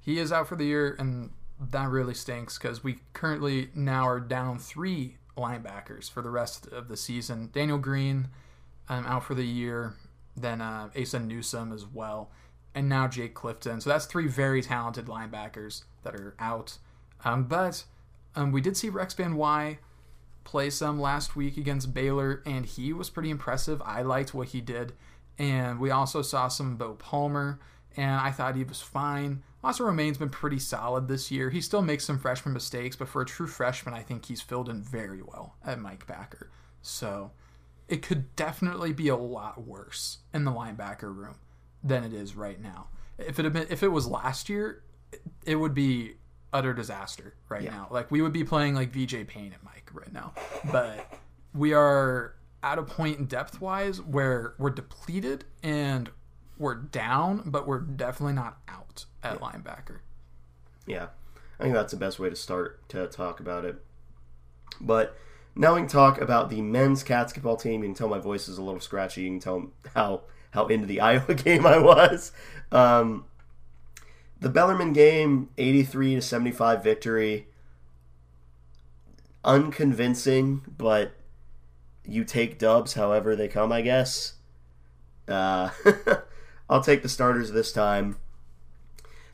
he 0.00 0.18
is 0.18 0.32
out 0.32 0.48
for 0.48 0.56
the 0.56 0.64
year, 0.64 0.96
and 0.98 1.30
that 1.60 1.88
really 1.88 2.14
stinks 2.14 2.58
because 2.58 2.82
we 2.82 2.98
currently 3.12 3.70
now 3.74 4.06
are 4.06 4.20
down 4.20 4.58
three 4.58 5.16
linebackers 5.36 6.10
for 6.10 6.22
the 6.22 6.30
rest 6.30 6.66
of 6.68 6.88
the 6.88 6.96
season. 6.96 7.50
Daniel 7.52 7.78
Green, 7.78 8.28
um, 8.88 9.06
out 9.06 9.24
for 9.24 9.34
the 9.34 9.46
year. 9.46 9.94
Then 10.36 10.60
uh, 10.60 10.88
Asa 10.98 11.20
Newsom 11.20 11.72
as 11.72 11.84
well, 11.84 12.30
and 12.74 12.88
now 12.88 13.06
Jake 13.06 13.34
Clifton. 13.34 13.80
So 13.82 13.90
that's 13.90 14.06
three 14.06 14.26
very 14.26 14.62
talented 14.62 15.06
linebackers 15.06 15.82
that 16.04 16.14
are 16.14 16.34
out. 16.38 16.78
Um, 17.24 17.44
but 17.44 17.84
um, 18.34 18.50
we 18.50 18.62
did 18.62 18.76
see 18.76 18.88
Rex 18.88 19.12
Van 19.14 19.36
Wy 19.36 19.78
play 20.44 20.70
some 20.70 21.00
last 21.00 21.36
week 21.36 21.56
against 21.56 21.92
Baylor, 21.92 22.42
and 22.46 22.64
he 22.64 22.92
was 22.92 23.10
pretty 23.10 23.30
impressive. 23.30 23.82
I 23.84 24.02
liked 24.02 24.32
what 24.32 24.48
he 24.48 24.60
did. 24.60 24.92
And 25.38 25.80
we 25.80 25.90
also 25.90 26.22
saw 26.22 26.48
some 26.48 26.76
Bo 26.76 26.94
Palmer, 26.94 27.58
and 27.96 28.20
I 28.20 28.30
thought 28.30 28.56
he 28.56 28.64
was 28.64 28.80
fine. 28.80 29.42
Also, 29.64 29.84
Romaine's 29.84 30.18
been 30.18 30.28
pretty 30.30 30.58
solid 30.58 31.06
this 31.08 31.30
year. 31.30 31.50
He 31.50 31.60
still 31.60 31.82
makes 31.82 32.04
some 32.04 32.18
freshman 32.18 32.52
mistakes, 32.52 32.96
but 32.96 33.08
for 33.08 33.22
a 33.22 33.26
true 33.26 33.46
freshman, 33.46 33.94
I 33.94 34.02
think 34.02 34.24
he's 34.26 34.40
filled 34.40 34.68
in 34.68 34.82
very 34.82 35.22
well 35.22 35.54
at 35.64 35.78
Mike 35.78 36.06
Backer. 36.06 36.50
So 36.82 37.30
it 37.88 38.02
could 38.02 38.34
definitely 38.34 38.92
be 38.92 39.08
a 39.08 39.16
lot 39.16 39.64
worse 39.66 40.18
in 40.34 40.44
the 40.44 40.50
linebacker 40.50 41.14
room 41.14 41.36
than 41.84 42.02
it 42.04 42.12
is 42.12 42.34
right 42.34 42.60
now. 42.60 42.88
If 43.18 43.38
it 43.38 43.44
had 43.44 43.52
been, 43.52 43.66
if 43.70 43.82
it 43.84 43.88
was 43.88 44.06
last 44.08 44.48
year, 44.48 44.82
it- 45.44 45.56
would 45.56 45.74
be 45.74 46.14
utter 46.52 46.72
disaster 46.74 47.34
right 47.48 47.62
now. 47.64 47.86
Like 47.90 48.10
we 48.10 48.20
would 48.20 48.32
be 48.32 48.44
playing 48.44 48.74
like 48.74 48.92
VJ 48.92 49.24
Payne 49.28 49.52
at 49.52 49.62
Mike 49.62 49.90
right 49.92 50.12
now. 50.12 50.32
But 50.72 51.12
we 51.54 51.72
are 51.72 52.34
at 52.62 52.78
a 52.78 52.82
point 52.82 53.28
depth 53.28 53.60
wise 53.60 54.00
where 54.00 54.54
we're 54.58 54.70
depleted 54.70 55.44
and 55.62 56.10
we're 56.62 56.76
down, 56.76 57.42
but 57.44 57.66
we're 57.66 57.80
definitely 57.80 58.34
not 58.34 58.58
out 58.68 59.04
at 59.22 59.40
linebacker. 59.40 59.98
Yeah, 60.86 61.08
I 61.58 61.64
think 61.64 61.74
that's 61.74 61.90
the 61.90 61.98
best 61.98 62.18
way 62.18 62.30
to 62.30 62.36
start 62.36 62.88
to 62.90 63.08
talk 63.08 63.40
about 63.40 63.64
it. 63.64 63.76
But 64.80 65.16
now 65.54 65.74
we 65.74 65.80
can 65.80 65.88
talk 65.88 66.20
about 66.20 66.48
the 66.48 66.62
men's 66.62 67.02
basketball 67.02 67.56
team. 67.56 67.82
You 67.82 67.88
can 67.88 67.94
tell 67.94 68.08
my 68.08 68.20
voice 68.20 68.48
is 68.48 68.58
a 68.58 68.62
little 68.62 68.80
scratchy. 68.80 69.22
You 69.22 69.30
can 69.30 69.40
tell 69.40 69.70
how 69.94 70.22
how 70.52 70.66
into 70.68 70.86
the 70.86 71.00
Iowa 71.02 71.34
game 71.34 71.66
I 71.66 71.78
was. 71.78 72.32
Um, 72.70 73.26
the 74.40 74.48
Bellarmine 74.48 74.92
game, 74.92 75.50
eighty 75.58 75.82
three 75.82 76.14
to 76.14 76.22
seventy 76.22 76.52
five 76.52 76.82
victory. 76.82 77.48
Unconvincing, 79.44 80.62
but 80.78 81.16
you 82.06 82.22
take 82.22 82.60
dubs 82.60 82.94
however 82.94 83.34
they 83.34 83.48
come, 83.48 83.72
I 83.72 83.80
guess. 83.82 84.34
Uh, 85.26 85.70
I'll 86.72 86.80
take 86.80 87.02
the 87.02 87.08
starters 87.10 87.52
this 87.52 87.70
time. 87.70 88.16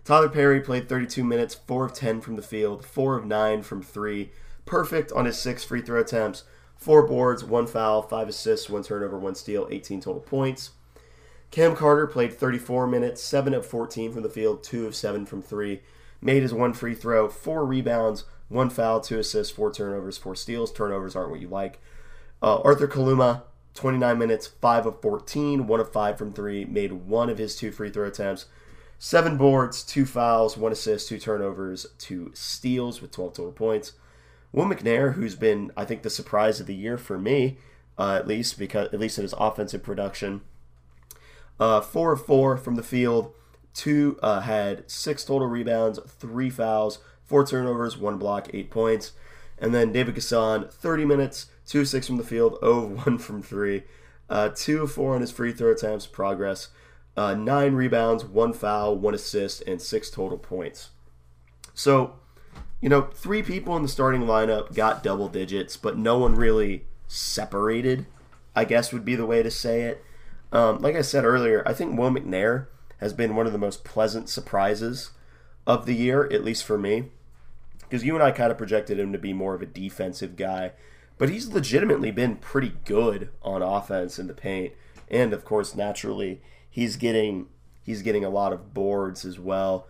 Tylor 0.04 0.28
Perry 0.28 0.60
played 0.60 0.88
32 0.88 1.22
minutes, 1.22 1.54
4 1.54 1.84
of 1.84 1.92
10 1.92 2.20
from 2.20 2.34
the 2.34 2.42
field, 2.42 2.84
4 2.84 3.14
of 3.14 3.26
9 3.26 3.62
from 3.62 3.80
3. 3.80 4.32
Perfect 4.66 5.12
on 5.12 5.24
his 5.24 5.38
6 5.38 5.62
free 5.62 5.80
throw 5.80 6.00
attempts, 6.00 6.42
4 6.78 7.06
boards, 7.06 7.44
1 7.44 7.68
foul, 7.68 8.02
5 8.02 8.28
assists, 8.28 8.68
1 8.68 8.82
turnover, 8.82 9.16
1 9.16 9.36
steal, 9.36 9.68
18 9.70 10.00
total 10.00 10.20
points. 10.20 10.70
Cam 11.52 11.76
Carter 11.76 12.08
played 12.08 12.36
34 12.36 12.88
minutes, 12.88 13.22
7 13.22 13.54
of 13.54 13.64
14 13.64 14.12
from 14.12 14.24
the 14.24 14.28
field, 14.28 14.64
2 14.64 14.88
of 14.88 14.96
7 14.96 15.24
from 15.24 15.40
3. 15.40 15.80
Made 16.20 16.42
his 16.42 16.52
1 16.52 16.72
free 16.72 16.96
throw, 16.96 17.28
4 17.28 17.64
rebounds, 17.64 18.24
1 18.48 18.68
foul, 18.68 19.00
2 19.00 19.16
assists, 19.16 19.54
4 19.54 19.72
turnovers, 19.72 20.18
4 20.18 20.34
steals. 20.34 20.72
Turnovers 20.72 21.14
aren't 21.14 21.30
what 21.30 21.40
you 21.40 21.46
like. 21.46 21.78
Uh, 22.42 22.60
Arthur 22.62 22.88
Kaluma, 22.88 23.42
29 23.78 24.18
minutes, 24.18 24.46
5 24.46 24.86
of 24.86 25.00
14, 25.00 25.66
1 25.66 25.80
of 25.80 25.92
5 25.92 26.18
from 26.18 26.32
3. 26.32 26.64
Made 26.66 26.92
1 26.92 27.30
of 27.30 27.38
his 27.38 27.56
2 27.56 27.70
free 27.70 27.90
throw 27.90 28.06
attempts. 28.06 28.46
Seven 28.98 29.36
boards, 29.36 29.84
two 29.84 30.04
fouls, 30.04 30.56
one 30.56 30.72
assist, 30.72 31.08
two 31.08 31.18
turnovers, 31.18 31.86
two 31.98 32.32
steals 32.34 33.00
with 33.00 33.12
12 33.12 33.34
total 33.34 33.52
points. 33.52 33.92
Will 34.52 34.64
McNair, 34.64 35.14
who's 35.14 35.36
been, 35.36 35.70
I 35.76 35.84
think, 35.84 36.02
the 36.02 36.10
surprise 36.10 36.58
of 36.58 36.66
the 36.66 36.74
year 36.74 36.98
for 36.98 37.16
me, 37.16 37.58
uh, 37.96 38.16
at 38.16 38.26
least 38.26 38.58
because 38.58 38.88
at 38.92 38.98
least 38.98 39.16
in 39.16 39.22
his 39.22 39.34
offensive 39.38 39.84
production, 39.84 40.40
uh, 41.60 41.80
four 41.80 42.12
of 42.12 42.26
four 42.26 42.56
from 42.56 42.74
the 42.74 42.82
field. 42.82 43.32
Two 43.72 44.18
uh, 44.20 44.40
had 44.40 44.90
six 44.90 45.24
total 45.24 45.46
rebounds, 45.46 46.00
three 46.08 46.50
fouls, 46.50 46.98
four 47.24 47.46
turnovers, 47.46 47.96
one 47.96 48.18
block, 48.18 48.48
eight 48.52 48.70
points. 48.70 49.12
And 49.60 49.72
then 49.72 49.92
David 49.92 50.16
N'Guessan, 50.16 50.72
30 50.72 51.04
minutes, 51.04 51.46
two 51.68 51.82
of 51.82 51.88
six 51.88 52.08
from 52.08 52.16
the 52.16 52.24
field, 52.24 52.58
0 52.60 52.72
of 52.72 53.06
1 53.06 53.18
from 53.18 53.42
three, 53.42 53.84
uh, 54.28 54.48
two 54.48 54.82
of 54.82 54.90
four 54.90 55.14
on 55.14 55.20
his 55.20 55.30
free 55.30 55.52
throw 55.52 55.70
attempts, 55.70 56.06
progress 56.06 56.70
uh, 57.18 57.34
nine 57.34 57.74
rebounds, 57.74 58.24
one 58.24 58.52
foul, 58.52 58.96
one 58.96 59.12
assist, 59.12 59.60
and 59.66 59.82
six 59.82 60.08
total 60.08 60.38
points. 60.38 60.90
So, 61.74 62.14
you 62.80 62.88
know, 62.88 63.10
three 63.12 63.42
people 63.42 63.76
in 63.76 63.82
the 63.82 63.88
starting 63.88 64.22
lineup 64.22 64.72
got 64.72 65.02
double 65.02 65.28
digits, 65.28 65.76
but 65.76 65.98
no 65.98 66.16
one 66.16 66.36
really 66.36 66.84
separated, 67.08 68.06
I 68.54 68.64
guess 68.64 68.92
would 68.92 69.04
be 69.04 69.16
the 69.16 69.26
way 69.26 69.42
to 69.42 69.50
say 69.50 69.82
it. 69.82 70.04
Um, 70.52 70.78
like 70.78 70.94
I 70.94 71.02
said 71.02 71.24
earlier, 71.24 71.64
I 71.66 71.72
think 71.72 71.98
Will 71.98 72.10
McNair 72.10 72.66
has 72.98 73.12
been 73.12 73.34
one 73.34 73.46
of 73.46 73.52
the 73.52 73.58
most 73.58 73.82
pleasant 73.82 74.28
surprises 74.28 75.10
of 75.66 75.86
the 75.86 75.96
year, 75.96 76.32
at 76.32 76.44
least 76.44 76.64
for 76.64 76.78
me. 76.78 77.06
Because 77.80 78.04
you 78.04 78.14
and 78.14 78.22
I 78.22 78.30
kind 78.30 78.52
of 78.52 78.58
projected 78.58 79.00
him 79.00 79.12
to 79.12 79.18
be 79.18 79.32
more 79.32 79.54
of 79.54 79.62
a 79.62 79.66
defensive 79.66 80.36
guy, 80.36 80.70
but 81.18 81.28
he's 81.28 81.48
legitimately 81.48 82.10
been 82.10 82.36
pretty 82.36 82.74
good 82.84 83.30
on 83.42 83.60
offense 83.60 84.18
in 84.18 84.28
the 84.28 84.34
paint. 84.34 84.72
And 85.10 85.32
of 85.32 85.44
course, 85.44 85.74
naturally, 85.74 86.40
he's 86.70 86.96
getting 86.96 87.48
he's 87.82 88.02
getting 88.02 88.24
a 88.24 88.30
lot 88.30 88.52
of 88.52 88.72
boards 88.72 89.24
as 89.24 89.38
well. 89.38 89.88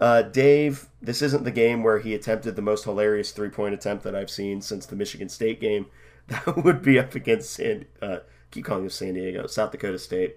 Uh, 0.00 0.22
Dave, 0.22 0.88
this 1.02 1.20
isn't 1.20 1.44
the 1.44 1.50
game 1.50 1.82
where 1.82 1.98
he 1.98 2.14
attempted 2.14 2.56
the 2.56 2.62
most 2.62 2.84
hilarious 2.84 3.32
three 3.32 3.50
point 3.50 3.74
attempt 3.74 4.02
that 4.04 4.14
I've 4.14 4.30
seen 4.30 4.62
since 4.62 4.86
the 4.86 4.96
Michigan 4.96 5.28
State 5.28 5.60
game. 5.60 5.86
That 6.30 6.62
would 6.64 6.80
be 6.80 6.96
up 6.96 7.16
against 7.16 7.50
San. 7.50 7.86
Uh, 8.00 8.18
keep 8.52 8.64
calling 8.64 8.86
it 8.86 8.92
San 8.92 9.14
Diego, 9.14 9.48
South 9.48 9.72
Dakota 9.72 9.98
State. 9.98 10.36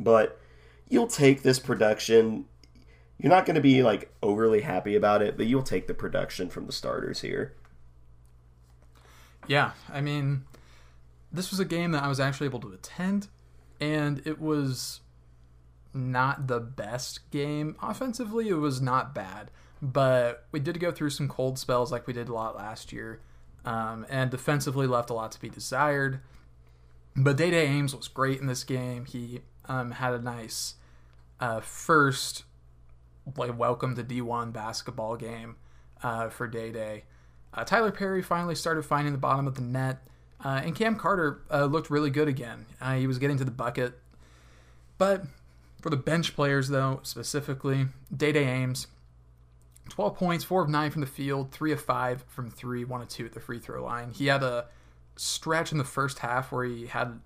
But 0.00 0.40
you'll 0.88 1.06
take 1.06 1.42
this 1.42 1.60
production. 1.60 2.46
You're 3.16 3.30
not 3.30 3.46
going 3.46 3.54
to 3.54 3.60
be 3.60 3.84
like 3.84 4.12
overly 4.20 4.62
happy 4.62 4.96
about 4.96 5.22
it, 5.22 5.36
but 5.36 5.46
you'll 5.46 5.62
take 5.62 5.86
the 5.86 5.94
production 5.94 6.48
from 6.48 6.66
the 6.66 6.72
starters 6.72 7.20
here. 7.20 7.54
Yeah, 9.46 9.72
I 9.92 10.00
mean, 10.00 10.44
this 11.32 11.50
was 11.50 11.60
a 11.60 11.64
game 11.64 11.92
that 11.92 12.02
I 12.02 12.08
was 12.08 12.20
actually 12.20 12.46
able 12.46 12.60
to 12.60 12.72
attend, 12.72 13.28
and 13.80 14.22
it 14.24 14.40
was 14.40 15.00
not 15.94 16.46
the 16.46 16.60
best 16.60 17.30
game. 17.30 17.76
Offensively, 17.82 18.48
it 18.48 18.54
was 18.54 18.80
not 18.80 19.14
bad, 19.14 19.50
but 19.80 20.46
we 20.52 20.60
did 20.60 20.80
go 20.80 20.90
through 20.90 21.10
some 21.10 21.28
cold 21.28 21.58
spells 21.58 21.92
like 21.92 22.06
we 22.06 22.12
did 22.12 22.28
a 22.28 22.34
lot 22.34 22.56
last 22.56 22.92
year, 22.92 23.20
um, 23.64 24.06
and 24.08 24.30
defensively 24.30 24.86
left 24.86 25.10
a 25.10 25.14
lot 25.14 25.32
to 25.32 25.40
be 25.40 25.48
desired. 25.48 26.20
But 27.14 27.36
Dai 27.36 27.50
Dai 27.50 27.58
Ames 27.58 27.96
was 27.96 28.08
great 28.08 28.40
in 28.40 28.46
this 28.46 28.64
game. 28.64 29.06
He 29.06 29.40
um, 29.66 29.92
had 29.92 30.12
a 30.12 30.20
nice 30.20 30.74
uh, 31.40 31.60
first 31.60 32.44
like 33.36 33.58
welcome 33.58 33.96
to 33.96 34.04
D1 34.04 34.52
basketball 34.52 35.16
game 35.16 35.56
uh, 36.02 36.28
for 36.28 36.46
Dai 36.46 36.70
Dai. 36.70 37.02
Uh, 37.56 37.64
Tylor 37.64 37.90
Perry 37.90 38.22
finally 38.22 38.54
started 38.54 38.84
finding 38.84 39.12
the 39.12 39.18
bottom 39.18 39.46
of 39.46 39.54
the 39.54 39.62
net, 39.62 40.06
uh, 40.44 40.60
and 40.62 40.74
Cam 40.74 40.96
Carter 40.96 41.40
uh, 41.50 41.64
looked 41.64 41.88
really 41.88 42.10
good 42.10 42.28
again. 42.28 42.66
Uh, 42.80 42.96
he 42.96 43.06
was 43.06 43.18
getting 43.18 43.38
to 43.38 43.44
the 43.44 43.50
bucket, 43.50 43.98
but 44.98 45.24
for 45.80 45.90
the 45.90 45.96
bench 45.96 46.34
players, 46.34 46.68
though, 46.68 47.00
specifically, 47.02 47.86
Dai 48.14 48.32
Dai 48.32 48.40
Ames, 48.40 48.88
12 49.88 50.16
points, 50.16 50.44
4 50.44 50.62
of 50.62 50.68
9 50.68 50.90
from 50.90 51.00
the 51.00 51.06
field, 51.06 51.52
3 51.52 51.72
of 51.72 51.80
5 51.80 52.24
from 52.28 52.50
3, 52.50 52.84
1 52.84 53.02
of 53.02 53.08
2 53.08 53.26
at 53.26 53.32
the 53.32 53.40
free 53.40 53.58
throw 53.58 53.84
line. 53.84 54.10
He 54.10 54.26
had 54.26 54.42
a 54.42 54.66
stretch 55.16 55.72
in 55.72 55.78
the 55.78 55.84
first 55.84 56.18
half 56.18 56.52
where 56.52 56.64
he 56.64 56.86
had 56.86 57.20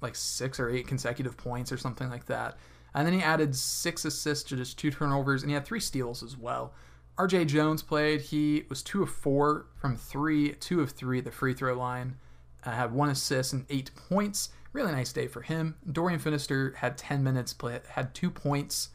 like 0.00 0.14
6 0.14 0.60
or 0.60 0.70
8 0.70 0.86
consecutive 0.86 1.36
points 1.36 1.72
or 1.72 1.76
something 1.76 2.08
like 2.08 2.26
that. 2.26 2.56
And 2.94 3.06
then 3.06 3.14
he 3.14 3.20
added 3.20 3.54
6 3.54 4.04
assists 4.04 4.48
to 4.48 4.56
just 4.56 4.78
2 4.78 4.90
turnovers, 4.90 5.42
and 5.42 5.50
he 5.50 5.54
had 5.54 5.66
3 5.66 5.80
steals 5.80 6.22
as 6.22 6.36
well. 6.36 6.72
RJ 7.18 7.48
Jones 7.48 7.82
played. 7.82 8.20
He 8.20 8.64
was 8.68 8.82
2 8.82 9.02
of 9.02 9.10
4 9.10 9.66
from 9.74 9.96
3, 9.96 10.52
2 10.52 10.80
of 10.80 10.92
3 10.92 11.18
at 11.18 11.24
the 11.24 11.30
free 11.32 11.52
throw 11.52 11.74
line, 11.74 12.16
uh, 12.64 12.70
had 12.70 12.92
1 12.92 13.10
assist 13.10 13.52
and 13.52 13.66
8 13.68 13.90
points. 14.08 14.50
Really 14.72 14.92
nice 14.92 15.12
day 15.12 15.26
for 15.26 15.42
him. 15.42 15.76
Dorian 15.90 16.20
Finister 16.20 16.76
had 16.76 16.96
10 16.96 17.24
minutes, 17.24 17.52
play, 17.52 17.80
had 17.88 18.14
two 18.14 18.30
points, 18.30 18.90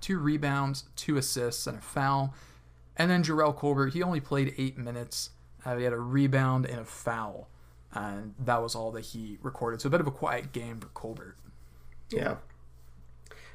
two 0.00 0.18
rebounds, 0.18 0.84
two 0.96 1.18
assists, 1.18 1.66
and 1.66 1.78
a 1.78 1.80
foul. 1.82 2.34
And 2.96 3.10
then 3.10 3.22
Jerrell 3.22 3.54
Colbert, 3.54 3.88
he 3.88 4.02
only 4.02 4.20
played 4.20 4.54
eight 4.56 4.78
minutes. 4.78 5.30
Uh, 5.64 5.76
he 5.76 5.84
had 5.84 5.92
a 5.92 5.98
rebound 5.98 6.64
and 6.64 6.80
a 6.80 6.84
foul. 6.84 7.48
And 7.92 8.34
that 8.38 8.62
was 8.62 8.74
all 8.74 8.90
that 8.92 9.06
he 9.06 9.38
recorded. 9.42 9.82
So 9.82 9.88
a 9.88 9.90
bit 9.90 10.00
of 10.00 10.06
a 10.06 10.12
quiet 10.12 10.52
game 10.52 10.80
for 10.80 10.88
Colbert. 10.88 11.36
Yeah. 12.10 12.36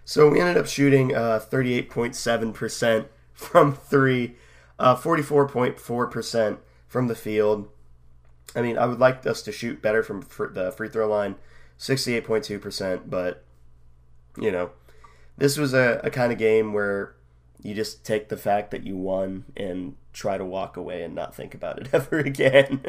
So 0.04 0.30
we 0.30 0.40
ended 0.40 0.58
up 0.58 0.68
shooting 0.68 1.16
uh, 1.16 1.40
38.7% 1.40 3.06
from 3.34 3.74
three, 3.74 4.36
uh, 4.80 4.96
44.4% 4.96 6.58
from 6.88 7.08
the 7.08 7.16
field. 7.16 7.70
I 8.56 8.62
mean, 8.62 8.78
I 8.78 8.86
would 8.86 9.00
like 9.00 9.26
us 9.26 9.42
to 9.44 9.52
shoot 9.52 9.82
better 9.82 10.04
from 10.04 10.22
the 10.54 10.72
free 10.72 10.90
throw 10.90 11.08
line. 11.08 11.36
68.2%, 11.80 13.10
but 13.10 13.44
you 14.38 14.52
know, 14.52 14.70
this 15.38 15.58
was 15.58 15.74
a, 15.74 16.00
a 16.04 16.12
kind 16.12 16.32
of 16.32 16.38
game 16.38 16.74
where 16.74 17.16
you 17.64 17.74
just 17.74 18.06
take 18.06 18.30
the 18.30 18.38
fact 18.38 18.72
that 18.72 18.86
you 18.86 18.96
won 18.96 19.46
and 19.58 19.96
try 20.14 20.38
to 20.38 20.46
walk 20.46 20.78
away 20.78 21.04
and 21.04 21.16
not 21.16 21.34
think 21.34 21.54
about 21.56 21.80
it 21.80 21.90
ever 21.94 22.20
again. 22.20 22.82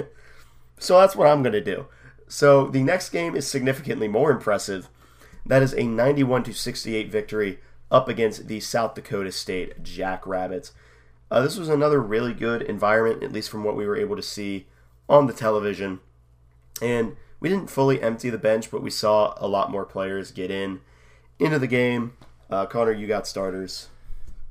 so 0.79 1.01
that's 1.01 1.17
what 1.17 1.27
I'm 1.27 1.43
going 1.43 1.55
to 1.55 1.61
do. 1.61 1.87
So 2.29 2.67
the 2.67 2.83
next 2.83 3.11
game 3.11 3.35
is 3.35 3.47
significantly 3.47 4.09
more 4.09 4.31
impressive. 4.31 4.89
That 5.45 5.63
is 5.63 5.75
a 5.75 5.85
91 5.85 6.45
to 6.45 6.53
68 6.53 7.11
victory 7.11 7.61
up 7.93 8.09
against 8.09 8.49
the 8.49 8.59
South 8.59 8.95
Dakota 8.95 9.31
State 9.31 9.83
Jackrabbits. 9.85 10.73
Uh, 11.31 11.43
this 11.43 11.57
was 11.57 11.69
another 11.69 12.01
really 12.01 12.33
good 12.33 12.63
environment, 12.63 13.23
at 13.23 13.33
least 13.33 13.51
from 13.51 13.63
what 13.63 13.77
we 13.77 13.87
were 13.87 13.97
able 13.97 14.17
to 14.17 14.23
see 14.23 14.67
on 15.09 15.27
the 15.27 15.33
television. 15.33 16.01
And 16.81 17.17
we 17.39 17.49
didn't 17.49 17.71
fully 17.71 18.03
empty 18.03 18.31
the 18.31 18.39
bench, 18.39 18.71
but 18.71 18.83
we 18.83 18.91
saw 18.91 19.35
a 19.37 19.47
lot 19.47 19.71
more 19.71 19.85
players 19.85 20.31
get 20.31 20.51
in 20.51 20.81
into 21.39 21.59
the 21.59 21.67
game. 21.67 22.15
Uh, 22.51 22.67
Connor, 22.67 22.93
you 22.93 23.07
got 23.07 23.27
starters. 23.27 23.89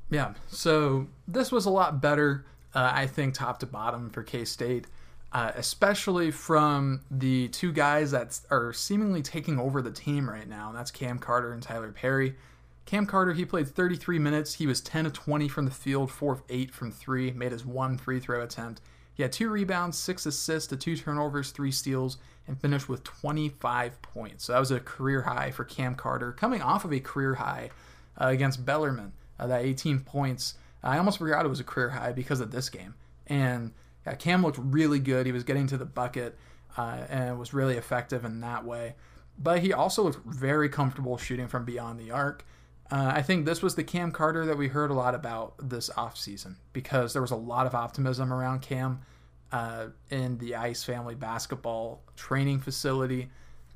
Yeah, 0.08 0.34
so 0.48 1.08
this 1.26 1.50
was 1.50 1.66
a 1.66 1.70
lot 1.70 2.00
better, 2.00 2.44
uh, 2.74 2.90
I 2.94 3.06
think, 3.06 3.34
top 3.34 3.58
to 3.60 3.66
bottom 3.66 4.10
for 4.10 4.22
K 4.22 4.44
State, 4.44 4.86
uh, 5.32 5.52
especially 5.54 6.30
from 6.30 7.00
the 7.10 7.48
two 7.48 7.72
guys 7.72 8.10
that 8.10 8.38
are 8.50 8.72
seemingly 8.72 9.22
taking 9.22 9.58
over 9.58 9.80
the 9.82 9.90
team 9.90 10.28
right 10.28 10.48
now, 10.48 10.68
and 10.68 10.76
that's 10.76 10.90
Cam 10.90 11.18
Carter 11.18 11.52
and 11.52 11.62
Tylor 11.62 11.92
Perry. 11.92 12.34
Cam 12.84 13.06
Carter, 13.06 13.32
he 13.32 13.44
played 13.44 13.68
33 13.68 14.18
minutes. 14.18 14.54
He 14.54 14.66
was 14.66 14.80
10 14.80 15.06
of 15.06 15.12
20 15.12 15.48
from 15.48 15.64
the 15.64 15.70
field, 15.70 16.10
4 16.10 16.32
of 16.32 16.42
8 16.48 16.72
from 16.72 16.90
3, 16.90 17.30
made 17.32 17.52
his 17.52 17.64
one 17.64 17.96
free 17.96 18.20
throw 18.20 18.42
attempt. 18.42 18.80
He 19.14 19.22
had 19.22 19.32
two 19.32 19.50
rebounds, 19.50 19.98
six 19.98 20.26
assists, 20.26 20.74
two 20.76 20.96
turnovers, 20.96 21.50
three 21.50 21.70
steals, 21.70 22.18
and 22.46 22.60
finished 22.60 22.88
with 22.88 23.04
25 23.04 24.00
points. 24.02 24.44
So 24.44 24.52
that 24.52 24.58
was 24.58 24.70
a 24.70 24.80
career 24.80 25.22
high 25.22 25.50
for 25.50 25.64
Cam 25.64 25.94
Carter, 25.94 26.32
coming 26.32 26.62
off 26.62 26.84
of 26.84 26.92
a 26.92 27.00
career 27.00 27.34
high 27.34 27.70
uh, 28.20 28.28
against 28.28 28.64
Bellarmine. 28.64 29.12
Uh, 29.38 29.46
that 29.46 29.64
18 29.64 30.00
points. 30.00 30.54
I 30.82 30.98
almost 30.98 31.18
forgot 31.18 31.44
it 31.44 31.48
was 31.48 31.60
a 31.60 31.64
career 31.64 31.90
high 31.90 32.12
because 32.12 32.40
of 32.40 32.50
this 32.50 32.68
game. 32.68 32.94
And 33.26 33.72
yeah, 34.06 34.14
Cam 34.14 34.42
looked 34.42 34.58
really 34.58 34.98
good. 34.98 35.26
He 35.26 35.32
was 35.32 35.44
getting 35.44 35.66
to 35.68 35.76
the 35.76 35.84
bucket 35.84 36.36
uh, 36.76 37.04
and 37.08 37.38
was 37.38 37.54
really 37.54 37.76
effective 37.76 38.24
in 38.24 38.40
that 38.40 38.64
way. 38.64 38.94
But 39.38 39.60
he 39.60 39.72
also 39.72 40.02
looked 40.02 40.24
very 40.26 40.68
comfortable 40.68 41.16
shooting 41.18 41.48
from 41.48 41.64
beyond 41.64 41.98
the 41.98 42.10
arc. 42.10 42.44
Uh, 42.92 43.10
I 43.14 43.22
think 43.22 43.46
this 43.46 43.62
was 43.62 43.74
the 43.74 43.82
Cam 43.82 44.12
Carter 44.12 44.44
that 44.44 44.58
we 44.58 44.68
heard 44.68 44.90
a 44.90 44.94
lot 44.94 45.14
about 45.14 45.54
this 45.66 45.88
offseason 45.96 46.56
because 46.74 47.14
there 47.14 47.22
was 47.22 47.30
a 47.30 47.36
lot 47.36 47.66
of 47.66 47.74
optimism 47.74 48.30
around 48.30 48.60
Cam 48.60 49.00
uh, 49.50 49.86
in 50.10 50.36
the 50.36 50.56
Ice 50.56 50.84
Family 50.84 51.14
basketball 51.14 52.02
training 52.16 52.60
facility. 52.60 53.30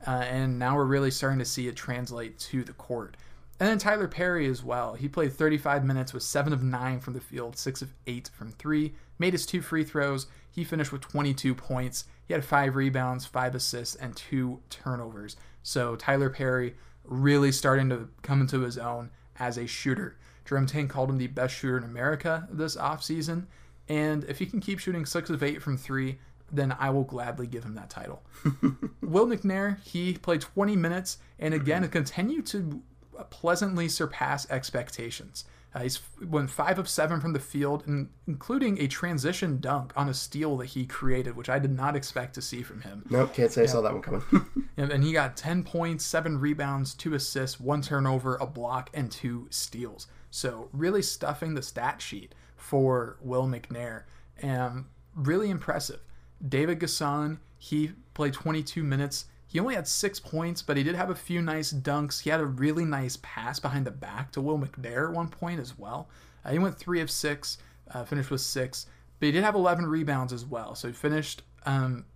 Uh, 0.06 0.10
and 0.10 0.58
now 0.58 0.76
we're 0.76 0.84
really 0.84 1.10
starting 1.10 1.38
to 1.38 1.46
see 1.46 1.66
it 1.66 1.76
translate 1.76 2.38
to 2.40 2.62
the 2.62 2.74
court. 2.74 3.16
And 3.58 3.70
then 3.70 3.78
Tylor 3.78 4.06
Perry 4.06 4.46
as 4.48 4.62
well. 4.62 4.92
He 4.92 5.08
played 5.08 5.32
35 5.32 5.82
minutes 5.82 6.12
with 6.12 6.22
7 6.22 6.52
of 6.52 6.62
9 6.62 7.00
from 7.00 7.14
the 7.14 7.20
field, 7.20 7.56
6 7.56 7.80
of 7.80 7.94
8 8.06 8.28
from 8.34 8.52
3, 8.52 8.92
made 9.18 9.32
his 9.32 9.46
two 9.46 9.62
free 9.62 9.82
throws. 9.82 10.26
He 10.50 10.62
finished 10.62 10.92
with 10.92 11.00
22 11.00 11.54
points. 11.54 12.04
He 12.28 12.34
had 12.34 12.44
5 12.44 12.76
rebounds, 12.76 13.24
5 13.24 13.54
assists, 13.54 13.94
and 13.94 14.14
2 14.14 14.60
turnovers. 14.68 15.36
So 15.62 15.96
Tylor 15.96 16.28
Perry 16.28 16.74
really 17.06 17.52
starting 17.52 17.88
to 17.90 18.08
come 18.22 18.40
into 18.40 18.60
his 18.60 18.78
own 18.78 19.10
as 19.38 19.56
a 19.56 19.66
shooter. 19.66 20.16
Jerome 20.44 20.66
Tang 20.66 20.88
called 20.88 21.10
him 21.10 21.18
the 21.18 21.26
best 21.26 21.54
shooter 21.54 21.76
in 21.76 21.84
America 21.84 22.48
this 22.50 22.76
offseason. 22.76 23.46
And 23.88 24.24
if 24.24 24.38
he 24.38 24.46
can 24.46 24.60
keep 24.60 24.78
shooting 24.78 25.06
6 25.06 25.30
of 25.30 25.42
8 25.42 25.62
from 25.62 25.76
3, 25.76 26.18
then 26.50 26.74
I 26.78 26.90
will 26.90 27.04
gladly 27.04 27.46
give 27.46 27.64
him 27.64 27.74
that 27.74 27.90
title. 27.90 28.22
Will 29.02 29.26
McNair, 29.26 29.82
he 29.82 30.14
played 30.14 30.40
20 30.40 30.76
minutes 30.76 31.18
and 31.38 31.54
again 31.54 31.82
mm-hmm. 31.82 31.92
continued 31.92 32.46
to 32.46 32.82
pleasantly 33.30 33.88
surpass 33.88 34.48
expectations. 34.50 35.44
Uh, 35.76 35.82
he's 35.82 36.00
went 36.26 36.48
five 36.48 36.78
of 36.78 36.88
seven 36.88 37.20
from 37.20 37.34
the 37.34 37.38
field, 37.38 37.86
and 37.86 38.08
including 38.26 38.80
a 38.80 38.86
transition 38.86 39.60
dunk 39.60 39.92
on 39.94 40.08
a 40.08 40.14
steal 40.14 40.56
that 40.56 40.66
he 40.66 40.86
created, 40.86 41.36
which 41.36 41.50
I 41.50 41.58
did 41.58 41.70
not 41.70 41.94
expect 41.94 42.34
to 42.36 42.42
see 42.42 42.62
from 42.62 42.80
him. 42.80 43.04
Nope, 43.10 43.34
can't 43.34 43.52
say 43.52 43.64
I 43.64 43.66
saw 43.66 43.82
that 43.82 43.92
one 43.92 44.00
coming. 44.00 44.22
and 44.78 45.04
he 45.04 45.12
got 45.12 45.36
10 45.36 45.64
points, 45.64 46.02
seven 46.02 46.40
rebounds, 46.40 46.94
two 46.94 47.12
assists, 47.12 47.60
one 47.60 47.82
turnover, 47.82 48.36
a 48.36 48.46
block, 48.46 48.88
and 48.94 49.12
two 49.12 49.48
steals. 49.50 50.06
So 50.30 50.70
really 50.72 51.02
stuffing 51.02 51.52
the 51.52 51.62
stat 51.62 52.00
sheet 52.00 52.34
for 52.56 53.18
Will 53.20 53.46
McNair, 53.46 54.04
and 54.40 54.86
really 55.14 55.50
impressive. 55.50 56.00
David 56.48 56.80
N'Guessan, 56.80 57.36
he 57.58 57.92
played 58.14 58.32
22 58.32 58.82
minutes 58.82 59.26
he 59.46 59.60
only 59.60 59.74
had 59.74 59.86
six 59.86 60.18
points, 60.18 60.62
but 60.62 60.76
he 60.76 60.82
did 60.82 60.96
have 60.96 61.10
a 61.10 61.14
few 61.14 61.40
nice 61.40 61.72
dunks. 61.72 62.22
He 62.22 62.30
had 62.30 62.40
a 62.40 62.46
really 62.46 62.84
nice 62.84 63.16
pass 63.22 63.60
behind 63.60 63.86
the 63.86 63.92
back 63.92 64.32
to 64.32 64.40
Will 64.40 64.58
McNair 64.58 65.08
at 65.08 65.14
one 65.14 65.28
point 65.28 65.60
as 65.60 65.78
well. 65.78 66.08
Uh, 66.44 66.50
he 66.50 66.58
went 66.58 66.76
three 66.76 67.00
of 67.00 67.10
six, 67.10 67.58
uh, 67.92 68.04
finished 68.04 68.30
with 68.30 68.40
six, 68.40 68.86
but 69.20 69.26
he 69.26 69.32
did 69.32 69.44
have 69.44 69.54
11 69.54 69.86
rebounds 69.86 70.32
as 70.32 70.44
well. 70.44 70.74
So 70.74 70.88
he 70.88 70.94
finished 70.94 71.42
um, 71.64 72.06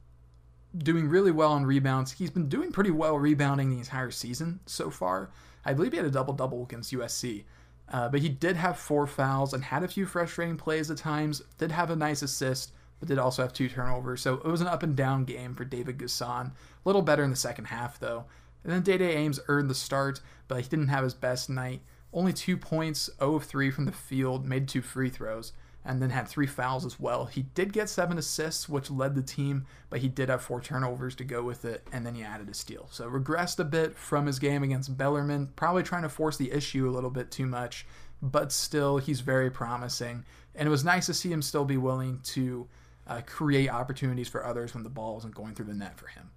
doing 0.76 1.08
really 1.08 1.30
well 1.30 1.52
on 1.52 1.64
rebounds. 1.64 2.12
He's 2.12 2.30
been 2.30 2.48
doing 2.48 2.72
pretty 2.72 2.90
well 2.90 3.18
rebounding 3.18 3.70
the 3.70 3.78
entire 3.78 4.10
season 4.10 4.60
so 4.66 4.90
far. 4.90 5.30
I 5.64 5.72
believe 5.72 5.92
he 5.92 5.98
had 5.98 6.06
a 6.06 6.10
double 6.10 6.34
double 6.34 6.64
against 6.64 6.92
USC. 6.92 7.44
Uh, 7.92 8.08
but 8.08 8.20
he 8.20 8.28
did 8.28 8.56
have 8.56 8.78
four 8.78 9.06
fouls 9.06 9.52
and 9.52 9.64
had 9.64 9.82
a 9.82 9.88
few 9.88 10.06
frustrating 10.06 10.56
plays 10.56 10.90
at 10.90 10.96
times. 10.96 11.42
Did 11.58 11.72
have 11.72 11.90
a 11.90 11.96
nice 11.96 12.22
assist 12.22 12.72
but 13.00 13.08
did 13.08 13.18
also 13.18 13.42
have 13.42 13.52
two 13.52 13.68
turnovers. 13.68 14.20
So 14.20 14.34
it 14.34 14.44
was 14.44 14.60
an 14.60 14.68
up 14.68 14.82
and 14.82 14.94
down 14.94 15.24
game 15.24 15.54
for 15.54 15.64
David 15.64 15.98
N'Guessan. 15.98 16.50
A 16.50 16.52
little 16.84 17.02
better 17.02 17.24
in 17.24 17.30
the 17.30 17.36
second 17.36 17.66
half, 17.66 17.98
though. 17.98 18.26
And 18.62 18.72
then 18.72 18.82
Dai 18.82 18.98
Dai 18.98 19.12
Ames 19.12 19.40
earned 19.48 19.70
the 19.70 19.74
start, 19.74 20.20
but 20.46 20.60
he 20.60 20.68
didn't 20.68 20.88
have 20.88 21.04
his 21.04 21.14
best 21.14 21.48
night. 21.48 21.80
Only 22.12 22.32
two 22.32 22.56
points, 22.56 23.08
0 23.18 23.36
of 23.36 23.44
3 23.44 23.70
from 23.70 23.86
the 23.86 23.92
field, 23.92 24.44
made 24.44 24.68
two 24.68 24.82
free 24.82 25.08
throws, 25.08 25.52
and 25.84 26.02
then 26.02 26.10
had 26.10 26.28
three 26.28 26.46
fouls 26.46 26.84
as 26.84 27.00
well. 27.00 27.26
He 27.26 27.42
did 27.42 27.72
get 27.72 27.88
seven 27.88 28.18
assists, 28.18 28.68
which 28.68 28.90
led 28.90 29.14
the 29.14 29.22
team, 29.22 29.64
but 29.88 30.00
he 30.00 30.08
did 30.08 30.28
have 30.28 30.42
four 30.42 30.60
turnovers 30.60 31.14
to 31.16 31.24
go 31.24 31.42
with 31.42 31.64
it, 31.64 31.86
and 31.92 32.04
then 32.04 32.14
he 32.14 32.22
added 32.22 32.48
a 32.48 32.54
steal. 32.54 32.88
So 32.90 33.08
regressed 33.08 33.60
a 33.60 33.64
bit 33.64 33.96
from 33.96 34.26
his 34.26 34.38
game 34.38 34.62
against 34.62 34.98
Bellarmine, 34.98 35.52
probably 35.56 35.82
trying 35.84 36.02
to 36.02 36.08
force 36.08 36.36
the 36.36 36.52
issue 36.52 36.88
a 36.88 36.92
little 36.92 37.10
bit 37.10 37.30
too 37.30 37.46
much, 37.46 37.86
but 38.20 38.52
still, 38.52 38.98
he's 38.98 39.20
very 39.20 39.50
promising. 39.50 40.24
And 40.54 40.66
it 40.66 40.70
was 40.70 40.84
nice 40.84 41.06
to 41.06 41.14
see 41.14 41.32
him 41.32 41.42
still 41.42 41.64
be 41.64 41.78
willing 41.78 42.20
to 42.24 42.68
uh, 43.10 43.20
create 43.26 43.68
opportunities 43.68 44.28
for 44.28 44.46
others 44.46 44.72
when 44.72 44.84
the 44.84 44.88
ball 44.88 45.18
isn't 45.18 45.34
going 45.34 45.52
through 45.54 45.66
the 45.66 45.74
net 45.74 45.98
for 45.98 46.06
him. 46.06 46.30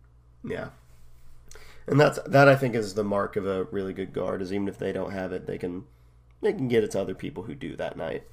Yeah. 0.43 0.69
And 1.85 1.99
that's 1.99 2.17
that 2.25 2.49
I 2.49 2.55
think 2.55 2.73
is 2.73 2.95
the 2.95 3.03
mark 3.03 3.35
of 3.35 3.45
a 3.45 3.65
really 3.65 3.93
good 3.93 4.11
guard 4.11 4.41
is 4.41 4.51
even 4.51 4.67
if 4.67 4.79
they 4.79 4.91
don't 4.91 5.11
have 5.11 5.31
it, 5.31 5.45
they 5.45 5.59
can 5.59 5.85
they 6.41 6.51
can 6.51 6.67
get 6.67 6.83
it 6.83 6.91
to 6.91 7.01
other 7.01 7.13
people 7.13 7.43
who 7.43 7.53
do 7.53 7.75
that 7.75 7.95
night. 7.95 8.23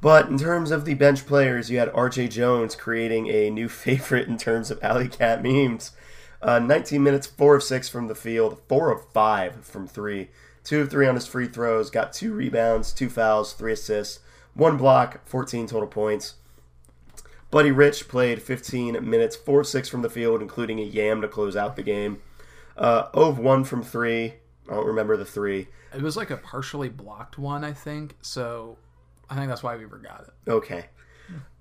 But 0.00 0.28
in 0.28 0.38
terms 0.38 0.70
of 0.70 0.84
the 0.84 0.94
bench 0.94 1.26
players, 1.26 1.70
you 1.70 1.78
had 1.78 1.92
RJ 1.92 2.30
Jones 2.30 2.76
creating 2.76 3.26
a 3.28 3.50
new 3.50 3.68
favorite 3.84 4.28
in 4.28 4.38
terms 4.38 4.70
of 4.70 4.82
alley 4.82 5.08
cat 5.08 5.42
memes. 5.42 5.92
Uh, 6.40 6.58
19 6.58 7.02
minutes, 7.02 7.26
4 7.26 7.56
of 7.56 7.62
6 7.62 7.88
from 7.88 8.06
the 8.06 8.14
field, 8.14 8.60
4 8.68 8.90
of 8.92 9.10
5 9.14 9.64
from 9.64 9.86
3, 9.86 10.28
2 10.62 10.80
of 10.82 10.90
3 10.90 11.06
on 11.06 11.14
his 11.14 11.26
free 11.26 11.48
throws, 11.48 11.88
got 11.88 12.12
2 12.12 12.34
rebounds, 12.34 12.92
2 12.92 13.08
fouls, 13.08 13.54
3 13.54 13.72
assists, 13.72 14.20
1 14.52 14.76
block, 14.76 15.26
14 15.26 15.66
total 15.66 15.88
points. 15.88 16.34
Buddy 17.54 17.70
Rich 17.70 18.08
played 18.08 18.42
15 18.42 19.08
minutes, 19.08 19.36
4 19.36 19.62
6 19.62 19.88
from 19.88 20.02
the 20.02 20.10
field, 20.10 20.42
including 20.42 20.80
a 20.80 20.82
yam 20.82 21.20
to 21.20 21.28
close 21.28 21.54
out 21.54 21.76
the 21.76 21.84
game. 21.84 22.20
Uh, 22.76 23.06
of 23.14 23.38
1 23.38 23.62
from 23.62 23.80
3. 23.80 24.24
I 24.24 24.34
don't 24.74 24.84
remember 24.84 25.16
the 25.16 25.24
3. 25.24 25.68
It 25.94 26.02
was 26.02 26.16
like 26.16 26.30
a 26.30 26.36
partially 26.36 26.88
blocked 26.88 27.38
one, 27.38 27.62
I 27.62 27.72
think. 27.72 28.16
So 28.22 28.76
I 29.30 29.36
think 29.36 29.46
that's 29.46 29.62
why 29.62 29.76
we 29.76 29.84
forgot 29.84 30.24
it. 30.26 30.50
Okay. 30.50 30.86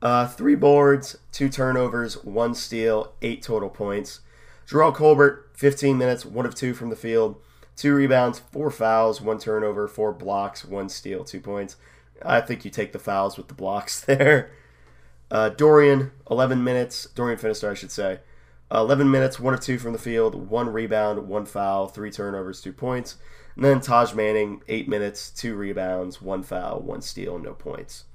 Uh, 0.02 0.28
three 0.28 0.56
boards, 0.56 1.20
two 1.32 1.48
turnovers, 1.48 2.24
one 2.24 2.56
steal, 2.56 3.14
eight 3.22 3.44
total 3.44 3.70
points. 3.70 4.22
Jerrell 4.68 4.96
Colbert, 4.96 5.52
15 5.54 5.96
minutes, 5.96 6.26
one 6.26 6.48
of 6.48 6.56
two 6.56 6.74
from 6.74 6.90
the 6.90 6.96
field, 6.96 7.40
two 7.76 7.94
rebounds, 7.94 8.40
four 8.40 8.72
fouls, 8.72 9.22
one 9.22 9.38
turnover, 9.38 9.88
four 9.88 10.12
blocks, 10.12 10.66
one 10.66 10.90
steal, 10.90 11.24
two 11.24 11.40
points. 11.40 11.76
I 12.26 12.42
think 12.42 12.66
you 12.66 12.72
take 12.72 12.94
the 12.94 13.00
fouls 13.00 13.38
with 13.38 13.48
the 13.48 13.54
blocks 13.54 14.02
there. 14.06 14.50
Uh, 15.34 15.50
Dorian, 15.50 16.12
11 16.30 16.64
minutes. 16.64 17.08
Dorian 17.16 17.40
Finister, 17.40 17.70
I 17.70 17.74
should 17.74 17.92
say. 17.92 18.20
Uh, 18.72 18.82
11 18.82 19.10
minutes, 19.10 19.40
1 19.40 19.54
of 19.56 19.60
2 19.60 19.80
from 19.80 19.92
the 19.92 20.00
field, 20.00 20.50
1 20.50 20.70
rebound, 20.70 21.28
1 21.28 21.46
foul, 21.48 21.88
3 21.88 22.12
turnovers, 22.12 22.62
2 22.62 22.72
points. 22.72 23.18
And 23.56 23.66
then 23.66 23.82
Taj 23.82 24.14
Manning, 24.14 24.62
8 24.68 24.88
minutes, 24.88 25.32
2 25.32 25.56
rebounds, 25.56 26.22
1 26.22 26.44
foul, 26.44 26.80
1 26.82 27.02
steal, 27.02 27.40
no 27.40 27.54
points. 27.54 28.06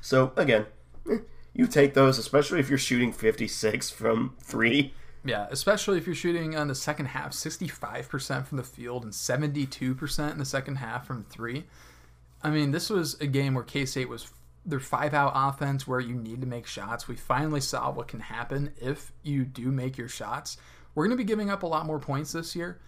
So, 0.00 0.32
again, 0.36 0.66
eh, 1.10 1.18
you 1.52 1.66
take 1.66 1.92
those, 1.92 2.18
especially 2.18 2.58
if 2.58 2.70
you're 2.70 2.78
shooting 2.78 3.12
56 3.12 3.90
from 3.90 4.34
3. 4.40 4.94
Yeah, 5.26 5.46
especially 5.50 5.98
if 5.98 6.06
you're 6.06 6.14
shooting 6.14 6.56
on 6.56 6.68
the 6.68 6.74
second 6.74 7.06
half, 7.06 7.32
65% 7.32 8.46
from 8.46 8.56
the 8.56 8.64
field 8.64 9.04
and 9.04 9.12
72% 9.12 10.32
in 10.32 10.38
the 10.38 10.44
second 10.46 10.76
half 10.76 11.06
from 11.06 11.24
3. 11.24 11.64
I 12.42 12.50
mean, 12.50 12.70
this 12.70 12.88
was 12.88 13.14
a 13.20 13.26
game 13.26 13.54
where 13.54 13.64
K 13.64 13.84
State 13.86 14.08
was 14.08 14.30
their 14.66 14.80
five 14.80 15.14
out 15.14 15.32
offense 15.34 15.86
where 15.86 16.00
you 16.00 16.14
need 16.14 16.40
to 16.40 16.46
make 16.46 16.66
shots. 16.66 17.06
We 17.06 17.16
finally 17.16 17.60
saw 17.60 17.90
what 17.90 18.08
can 18.08 18.20
happen 18.20 18.72
if 18.80 19.12
you 19.22 19.44
do 19.44 19.70
make 19.70 19.98
your 19.98 20.08
shots. 20.08 20.56
We're 20.94 21.04
going 21.06 21.16
to 21.16 21.22
be 21.22 21.26
giving 21.26 21.50
up 21.50 21.62
a 21.62 21.66
lot 21.66 21.86
more 21.86 21.98
points 21.98 22.32
this 22.32 22.56
year, 22.56 22.80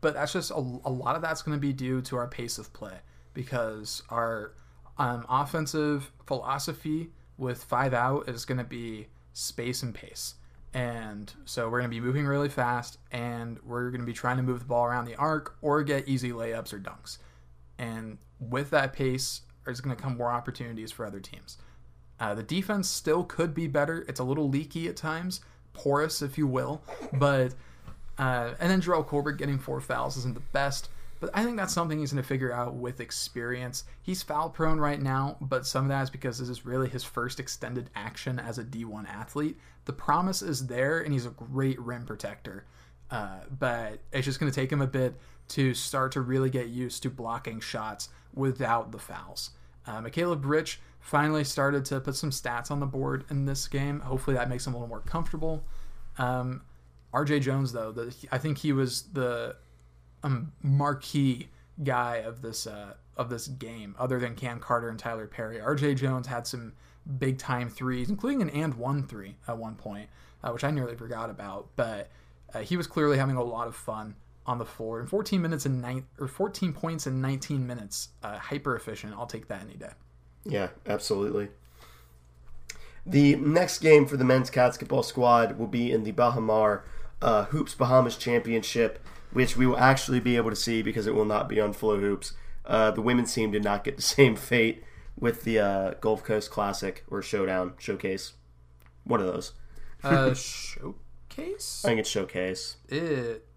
but 0.00 0.14
that's 0.14 0.32
just 0.32 0.50
a, 0.50 0.54
a 0.54 0.90
lot 0.90 1.16
of 1.16 1.22
that's 1.22 1.42
going 1.42 1.56
to 1.56 1.60
be 1.60 1.72
due 1.72 2.00
to 2.02 2.16
our 2.16 2.28
pace 2.28 2.56
of 2.58 2.72
play 2.72 2.98
because 3.34 4.02
our 4.08 4.54
um, 4.96 5.26
offensive 5.28 6.10
philosophy 6.26 7.10
with 7.36 7.62
five 7.64 7.94
out 7.94 8.28
is 8.28 8.44
going 8.44 8.58
to 8.58 8.64
be 8.64 9.08
space 9.32 9.82
and 9.82 9.94
pace. 9.94 10.34
And 10.74 11.32
so 11.44 11.68
we're 11.68 11.78
going 11.80 11.90
to 11.90 11.94
be 11.96 12.00
moving 12.00 12.26
really 12.26 12.48
fast 12.48 12.98
and 13.10 13.58
we're 13.64 13.90
going 13.90 14.00
to 14.00 14.06
be 14.06 14.12
trying 14.12 14.36
to 14.36 14.42
move 14.42 14.60
the 14.60 14.64
ball 14.66 14.84
around 14.84 15.06
the 15.06 15.16
arc 15.16 15.56
or 15.62 15.82
get 15.82 16.08
easy 16.08 16.30
layups 16.30 16.72
or 16.72 16.78
dunks. 16.78 17.18
And 17.78 18.18
with 18.38 18.70
that 18.70 18.92
pace 18.92 19.42
there's 19.68 19.80
going 19.80 19.94
to 19.94 20.02
come 20.02 20.16
more 20.16 20.30
opportunities 20.30 20.90
for 20.90 21.04
other 21.06 21.20
teams. 21.20 21.58
Uh, 22.18 22.34
the 22.34 22.42
defense 22.42 22.88
still 22.88 23.22
could 23.22 23.54
be 23.54 23.66
better. 23.66 24.04
It's 24.08 24.18
a 24.18 24.24
little 24.24 24.48
leaky 24.48 24.88
at 24.88 24.96
times, 24.96 25.40
porous, 25.72 26.22
if 26.22 26.36
you 26.36 26.46
will. 26.46 26.82
But 27.12 27.54
uh, 28.18 28.54
and 28.58 28.70
then 28.70 28.80
Jerrell 28.80 29.06
Colbert 29.06 29.32
getting 29.32 29.58
four 29.58 29.80
fouls 29.80 30.16
isn't 30.16 30.34
the 30.34 30.40
best. 30.52 30.88
But 31.20 31.30
I 31.34 31.44
think 31.44 31.56
that's 31.56 31.72
something 31.72 31.98
he's 31.98 32.12
going 32.12 32.22
to 32.22 32.28
figure 32.28 32.52
out 32.52 32.74
with 32.74 33.00
experience. 33.00 33.84
He's 34.02 34.22
foul 34.22 34.50
prone 34.50 34.78
right 34.78 35.00
now, 35.00 35.36
but 35.40 35.66
some 35.66 35.84
of 35.84 35.88
that 35.88 36.02
is 36.02 36.10
because 36.10 36.38
this 36.38 36.48
is 36.48 36.64
really 36.64 36.88
his 36.88 37.02
first 37.02 37.40
extended 37.40 37.90
action 37.94 38.38
as 38.38 38.58
a 38.58 38.64
D1 38.64 39.08
athlete. 39.08 39.58
The 39.84 39.92
promise 39.92 40.42
is 40.42 40.66
there, 40.66 41.00
and 41.00 41.12
he's 41.12 41.26
a 41.26 41.30
great 41.30 41.80
rim 41.80 42.06
protector. 42.06 42.64
Uh, 43.10 43.40
but 43.58 43.98
it's 44.12 44.26
just 44.26 44.38
going 44.38 44.50
to 44.50 44.54
take 44.54 44.70
him 44.70 44.80
a 44.80 44.86
bit 44.86 45.14
to 45.48 45.74
start 45.74 46.12
to 46.12 46.20
really 46.20 46.50
get 46.50 46.68
used 46.68 47.02
to 47.02 47.10
blocking 47.10 47.58
shots 47.58 48.10
without 48.34 48.92
the 48.92 48.98
fouls. 48.98 49.50
Uh, 49.86 50.00
Macaleab 50.00 50.42
Rich 50.44 50.80
finally 51.00 51.44
started 51.44 51.84
to 51.86 52.00
put 52.00 52.16
some 52.16 52.30
stats 52.30 52.70
on 52.70 52.80
the 52.80 52.86
board 52.86 53.24
in 53.30 53.46
this 53.46 53.66
game. 53.68 54.00
Hopefully 54.00 54.36
that 54.36 54.48
makes 54.48 54.66
him 54.66 54.74
a 54.74 54.76
little 54.76 54.88
more 54.88 55.00
comfortable. 55.00 55.64
Um, 56.18 56.62
RJ 57.14 57.42
Jones, 57.42 57.72
though, 57.72 57.92
the, 57.92 58.14
I 58.30 58.38
think 58.38 58.58
he 58.58 58.72
was 58.72 59.02
the 59.12 59.56
um, 60.22 60.52
marquee 60.62 61.48
guy 61.82 62.16
of 62.16 62.42
this 62.42 62.66
uh, 62.66 62.94
of 63.16 63.30
this 63.30 63.48
game, 63.48 63.96
other 63.98 64.20
than 64.20 64.34
Cam 64.34 64.60
Carter 64.60 64.88
and 64.88 64.98
Tylor 64.98 65.26
Perry. 65.26 65.58
RJ 65.58 65.96
Jones 65.96 66.26
had 66.26 66.46
some 66.46 66.72
big 67.18 67.38
time 67.38 67.68
threes, 67.68 68.10
including 68.10 68.42
an 68.42 68.50
and 68.50 68.74
one 68.74 69.06
three 69.06 69.36
at 69.46 69.56
one 69.56 69.74
point, 69.74 70.08
uh, 70.42 70.50
which 70.50 70.64
I 70.64 70.70
nearly 70.70 70.96
forgot 70.96 71.30
about. 71.30 71.68
But 71.76 72.10
uh, 72.52 72.60
he 72.60 72.76
was 72.76 72.86
clearly 72.86 73.16
having 73.16 73.36
a 73.36 73.42
lot 73.42 73.68
of 73.68 73.74
fun 73.74 74.16
on 74.48 74.58
the 74.58 74.64
floor. 74.64 74.98
In 75.00 75.06
14 75.06 75.40
minutes 75.40 75.66
and 75.66 75.80
nine 75.80 76.06
or 76.18 76.26
14 76.26 76.72
points 76.72 77.06
in 77.06 77.20
19 77.20 77.66
minutes, 77.66 78.08
uh, 78.22 78.38
hyper 78.38 78.74
efficient. 78.74 79.14
I'll 79.16 79.26
take 79.26 79.46
that 79.48 79.62
any 79.62 79.74
day. 79.74 79.92
Yeah, 80.44 80.68
absolutely. 80.86 81.48
The 83.04 83.36
next 83.36 83.78
game 83.78 84.06
for 84.06 84.16
the 84.16 84.24
men's 84.24 84.50
basketball 84.50 85.02
squad 85.02 85.58
will 85.58 85.66
be 85.66 85.92
in 85.92 86.04
the 86.04 86.12
Baha 86.12 86.40
Mar 86.40 86.84
uh, 87.20 87.44
Hoops 87.46 87.74
Bahamas 87.74 88.16
Championship, 88.16 89.04
which 89.32 89.56
we 89.56 89.66
will 89.66 89.78
actually 89.78 90.20
be 90.20 90.36
able 90.36 90.50
to 90.50 90.56
see 90.56 90.82
because 90.82 91.06
it 91.06 91.14
will 91.14 91.24
not 91.26 91.48
be 91.48 91.60
on 91.60 91.74
FloHoops. 91.74 92.32
Uh, 92.64 92.90
the 92.90 93.02
women's 93.02 93.32
team 93.32 93.50
did 93.50 93.64
not 93.64 93.84
get 93.84 93.96
the 93.96 94.02
same 94.16 94.34
fate 94.34 94.82
with 95.18 95.44
the 95.44 95.58
uh, 95.58 95.94
Gulf 96.00 96.24
Coast 96.24 96.50
Classic 96.50 97.04
or 97.10 97.20
Showdown 97.20 97.74
Showcase. 97.78 98.32
One 99.04 99.20
of 99.20 99.26
those. 99.26 99.52
Uh, 100.02 100.32
showcase? 100.34 101.82
I 101.84 101.88
think 101.88 102.00
it's 102.00 102.08
Showcase. 102.08 102.76
It 102.88 103.47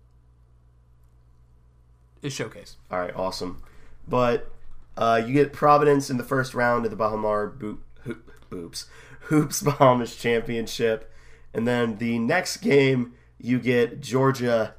is 2.21 2.34
showcase. 2.34 2.77
All 2.89 2.99
right, 2.99 3.15
awesome. 3.15 3.62
But 4.07 4.51
uh, 4.97 5.21
you 5.25 5.34
get 5.34 5.53
Providence 5.53 6.10
in 6.10 6.17
the 6.17 6.23
first 6.23 6.53
round 6.53 6.86
of 6.86 6.91
the 6.91 6.97
Baha 6.97 7.17
Mar 7.17 7.49
Boop, 7.49 7.79
Hoop, 8.03 8.31
Boops 8.49 8.86
Hoops 9.25 9.62
Bahamas 9.62 10.15
Championship, 10.15 11.12
and 11.53 11.67
then 11.67 11.97
the 11.97 12.19
next 12.19 12.57
game 12.57 13.13
you 13.39 13.60
get 13.60 14.01
Georgia 14.01 14.75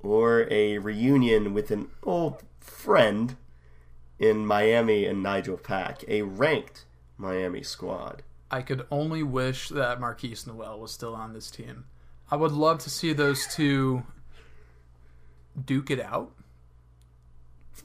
or 0.00 0.46
a 0.50 0.78
reunion 0.78 1.54
with 1.54 1.70
an 1.70 1.88
old 2.02 2.42
friend 2.60 3.36
in 4.18 4.46
Miami 4.46 5.04
and 5.04 5.22
Nigel 5.22 5.56
Pack, 5.56 6.04
a 6.08 6.22
ranked 6.22 6.84
Miami 7.18 7.62
squad. 7.62 8.22
I 8.50 8.62
could 8.62 8.86
only 8.90 9.22
wish 9.22 9.68
that 9.70 10.00
Markquis 10.00 10.46
Nowell 10.46 10.78
was 10.80 10.92
still 10.92 11.14
on 11.14 11.32
this 11.32 11.50
team. 11.50 11.84
I 12.30 12.36
would 12.36 12.52
love 12.52 12.78
to 12.80 12.90
see 12.90 13.12
those 13.12 13.46
two 13.46 14.04
duke 15.64 15.90
it 15.90 16.00
out 16.00 16.32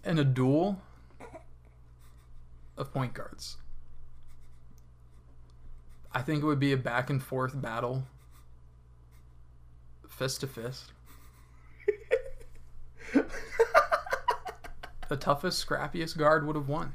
in 0.03 0.19
a 0.19 0.23
duel 0.23 0.81
of 2.77 2.93
point 2.93 3.13
guards. 3.13 3.57
I 6.11 6.21
think 6.21 6.43
it 6.43 6.45
would 6.45 6.59
be 6.59 6.73
a 6.73 6.77
back 6.77 7.09
and 7.09 7.23
forth 7.23 7.59
battle, 7.59 8.03
fist 10.09 10.41
to 10.41 10.47
fist. 10.47 10.91
the 15.09 15.17
toughest, 15.17 15.65
scrappiest 15.65 16.17
guard 16.17 16.45
would 16.45 16.55
have 16.55 16.67
won. 16.67 16.93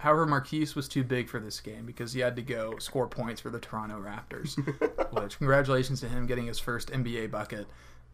However, 0.00 0.26
Markquis 0.26 0.74
was 0.76 0.88
too 0.88 1.02
big 1.02 1.28
for 1.28 1.40
this 1.40 1.58
game 1.58 1.84
because 1.86 2.12
he 2.12 2.20
had 2.20 2.36
to 2.36 2.42
go 2.42 2.78
score 2.78 3.08
points 3.08 3.40
for 3.40 3.50
the 3.50 3.58
Toronto 3.58 3.98
Raptors. 3.98 4.56
which, 5.12 5.38
congratulations 5.38 6.00
to 6.00 6.08
him 6.08 6.26
getting 6.26 6.46
his 6.46 6.60
first 6.60 6.92
NBA 6.92 7.30
bucket 7.30 7.66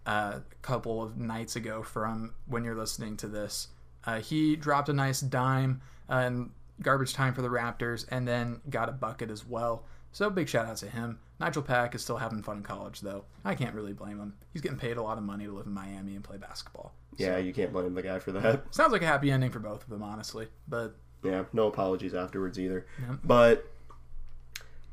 uh, 0.07 0.41
a 0.41 0.55
couple 0.63 1.03
of 1.03 1.17
nights 1.17 1.57
ago 1.57 1.83
from 1.83 2.35
when 2.47 2.65
you're 2.65 2.77
listening 2.77 3.17
to 3.19 3.29
this. 3.29 3.69
Uh, 4.05 4.21
he 4.21 4.57
dropped 4.57 4.89
a 4.89 4.93
nice 4.93 5.21
dime 5.21 5.81
uh, 6.11 6.15
and 6.15 6.51
garbage 6.81 7.15
time 7.15 7.35
for 7.35 7.43
the 7.43 7.49
Raptors 7.49 8.07
and 8.11 8.27
then 8.27 8.61
got 8.69 8.89
a 8.89 8.93
bucket 8.93 9.31
as 9.31 9.47
well. 9.47 9.85
So 10.13 10.29
big 10.29 10.49
shout 10.49 10.67
out 10.67 10.77
to 10.79 10.89
him. 10.89 11.21
Nigel 11.41 11.63
Pack 11.63 11.95
is 11.95 12.03
still 12.03 12.19
having 12.19 12.43
fun 12.43 12.59
in 12.59 12.63
college, 12.63 13.01
though. 13.01 13.25
I 13.45 13.55
can't 13.55 13.75
really 13.75 13.93
blame 13.95 14.19
him. 14.19 14.35
He's 14.53 14.63
getting 14.63 14.79
paid 14.79 14.97
a 14.97 15.03
lot 15.03 15.19
of 15.19 15.25
money 15.25 15.47
to 15.47 15.53
live 15.53 15.67
in 15.67 15.73
Miami 15.73 16.15
and 16.15 16.23
play 16.23 16.37
basketball. 16.37 16.93
Yeah, 17.17 17.39
you 17.39 17.53
can't 17.53 17.73
blame 17.73 17.95
the 17.95 18.03
guy 18.03 18.19
for 18.19 18.33
that. 18.33 18.63
Sounds 18.75 18.93
like 18.93 19.03
a 19.03 19.07
happy 19.07 19.31
ending 19.31 19.51
for 19.51 19.59
both 19.59 19.83
of 19.83 19.89
them, 19.89 20.03
honestly. 20.03 20.49
But 20.69 20.95
Yeah, 21.23 21.45
no 21.53 21.67
apologies 21.67 22.15
afterwards 22.15 22.59
either. 22.59 22.87
Yeah. 23.01 23.17
But 23.25 23.67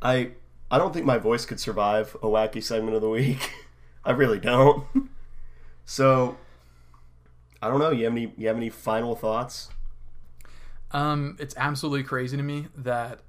I 0.01 0.31
I 0.71 0.77
don't 0.77 0.93
think 0.93 1.05
my 1.05 1.17
voice 1.17 1.45
could 1.45 1.59
survive 1.59 2.15
a 2.15 2.27
wacky 2.27 2.63
segment 2.63 2.95
of 2.95 3.01
the 3.01 3.09
week. 3.09 3.51
I 4.09 4.13
really 4.13 4.39
don't. 4.39 4.85
so 5.85 6.35
I 7.61 7.67
don't 7.69 7.77
know. 7.79 7.91
You 7.91 8.05
have 8.05 8.13
any 8.13 8.33
you 8.37 8.47
have 8.47 8.57
any 8.57 8.69
final 8.71 9.15
thoughts? 9.15 9.69
Um, 10.91 11.37
it's 11.39 11.55
absolutely 11.55 12.01
crazy 12.03 12.35
to 12.35 12.41
me 12.41 12.67
that 12.75 13.19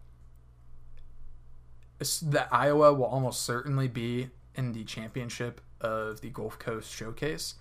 that 2.22 2.48
Iowa 2.50 2.94
will 2.94 3.04
almost 3.04 3.42
certainly 3.42 3.86
be 3.88 4.30
in 4.54 4.72
the 4.72 4.84
championship 4.84 5.60
of 5.82 6.22
the 6.22 6.30
Gulf 6.30 6.58
Coast 6.58 6.90
Showcase, 6.90 7.56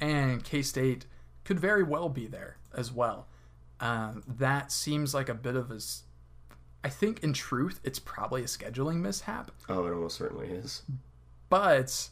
and 0.00 0.44
K 0.44 0.62
State 0.62 1.06
could 1.44 1.58
very 1.58 1.82
well 1.82 2.08
be 2.08 2.28
there 2.28 2.56
as 2.72 2.92
well. 2.92 3.26
Um, 3.80 4.22
that 4.28 4.70
seems 4.70 5.12
like 5.12 5.28
a 5.28 5.34
bit 5.34 5.56
of 5.56 5.72
a. 5.72 5.80
I 6.84 6.88
think 6.88 7.24
in 7.24 7.32
truth, 7.32 7.80
it's 7.82 7.98
probably 7.98 8.42
a 8.42 8.46
scheduling 8.46 8.98
mishap, 9.00 9.50
Oh, 9.68 9.84
it 9.86 9.92
almost 9.92 10.16
certainly 10.18 10.46
is. 10.46 10.82
but 11.48 12.08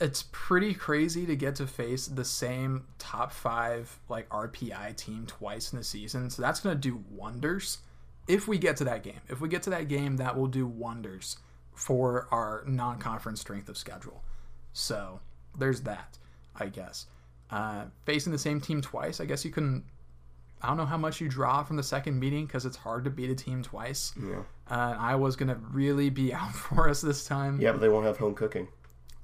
it's 0.00 0.24
pretty 0.30 0.74
crazy 0.74 1.26
to 1.26 1.36
get 1.36 1.56
to 1.56 1.66
face 1.66 2.06
the 2.06 2.24
same 2.24 2.84
top 2.98 3.32
five 3.32 3.98
like 4.08 4.28
RPI 4.28 4.96
team 4.96 5.24
twice 5.26 5.72
in 5.72 5.78
the 5.78 5.84
season. 5.84 6.30
So 6.30 6.42
that's 6.42 6.60
going 6.60 6.76
to 6.76 6.80
do 6.80 7.02
wonders 7.10 7.78
if 8.28 8.46
we 8.48 8.58
get 8.58 8.76
to 8.78 8.84
that 8.84 9.02
game. 9.02 9.20
If 9.28 9.40
we 9.40 9.48
get 9.48 9.62
to 9.62 9.70
that 9.70 9.88
game, 9.88 10.16
that 10.18 10.36
will 10.36 10.48
do 10.48 10.66
wonders 10.66 11.38
for 11.74 12.26
our 12.30 12.64
non-conference 12.66 13.40
strength 13.40 13.68
of 13.68 13.76
schedule. 13.78 14.22
So 14.72 15.20
there's 15.58 15.82
that, 15.82 16.18
I 16.54 16.66
guess. 16.66 17.06
Uh, 17.50 17.84
facing 18.04 18.32
the 18.32 18.38
same 18.38 18.60
team 18.60 18.82
twice, 18.82 19.20
I 19.20 19.24
guess 19.24 19.44
you 19.44 19.50
can. 19.50 19.84
I 20.62 20.68
don't 20.68 20.78
know 20.78 20.86
how 20.86 20.96
much 20.96 21.20
you 21.20 21.28
draw 21.28 21.62
from 21.62 21.76
the 21.76 21.82
second 21.82 22.18
meeting 22.18 22.46
because 22.46 22.64
it's 22.64 22.78
hard 22.78 23.04
to 23.04 23.10
beat 23.10 23.30
a 23.30 23.34
team 23.34 23.62
twice. 23.62 24.12
Yeah. 24.18 24.42
Uh, 24.68 24.96
Iowa's 24.98 25.36
going 25.36 25.48
to 25.48 25.58
really 25.70 26.08
be 26.08 26.32
out 26.34 26.52
for 26.52 26.88
us 26.88 27.00
this 27.02 27.24
time. 27.26 27.60
Yeah, 27.60 27.72
but 27.72 27.80
they 27.80 27.88
won't 27.88 28.06
have 28.06 28.16
home 28.16 28.34
cooking. 28.34 28.68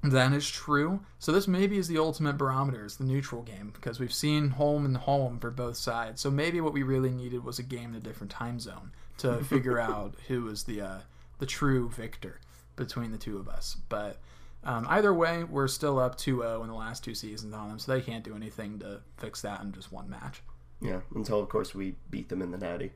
That 0.03 0.33
is 0.33 0.51
true. 0.51 1.01
So 1.21 1.31
this 1.31 1.47
maybe 1.47 1.79
is 1.79 1.87
the 1.87 1.99
ultimate 1.99 2.37
barometer, 2.37 2.85
is 2.85 2.97
the 2.97 3.05
neutral 3.05 3.43
game, 3.43 3.71
because 3.73 4.01
we've 4.01 4.13
seen 4.13 4.51
home 4.51 4.85
and 4.85 4.97
home 4.97 5.39
for 5.39 5.51
both 5.51 5.77
sides. 5.77 6.21
So 6.21 6.31
maybe 6.31 6.61
what 6.61 6.73
we 6.73 6.83
really 6.83 7.11
needed 7.11 7.45
was 7.45 7.61
a 7.61 7.63
game 7.63 7.91
in 7.91 7.97
a 7.97 8.01
different 8.01 8.33
time 8.33 8.59
zone 8.59 8.91
to 9.19 9.45
figure 9.45 9.79
out 9.79 10.17
who 10.27 10.43
was 10.45 10.65
the 10.65 10.81
uh, 10.81 10.99
the 11.39 11.47
true 11.47 11.89
victor 11.89 12.41
between 12.75 13.13
the 13.13 13.19
two 13.19 13.39
of 13.39 13.49
us. 13.49 13.77
But 13.89 14.19
um, 14.65 14.87
either 14.89 15.15
way, 15.15 15.45
we're 15.45 15.69
still 15.69 15.99
up 15.99 16.19
2-0 16.19 16.63
in 16.63 16.69
the 16.69 16.75
last 16.75 17.05
two 17.05 17.15
seasons 17.15 17.55
on 17.55 17.69
them, 17.69 17.79
so 17.79 17.93
they 17.93 18.01
can't 18.01 18.25
do 18.25 18.35
anything 18.35 18.79
to 18.81 19.01
fix 19.19 19.43
that 19.43 19.61
in 19.61 19.73
just 19.73 19.93
one 19.93 20.09
match. 20.11 20.43
Yeah, 20.81 21.01
until 21.15 21.39
of 21.41 21.49
course 21.49 21.77
we 21.77 21.95
beat 22.11 22.29
them 22.29 22.43
in 22.43 22.51
the 22.51 22.59
Natty. 22.59 22.91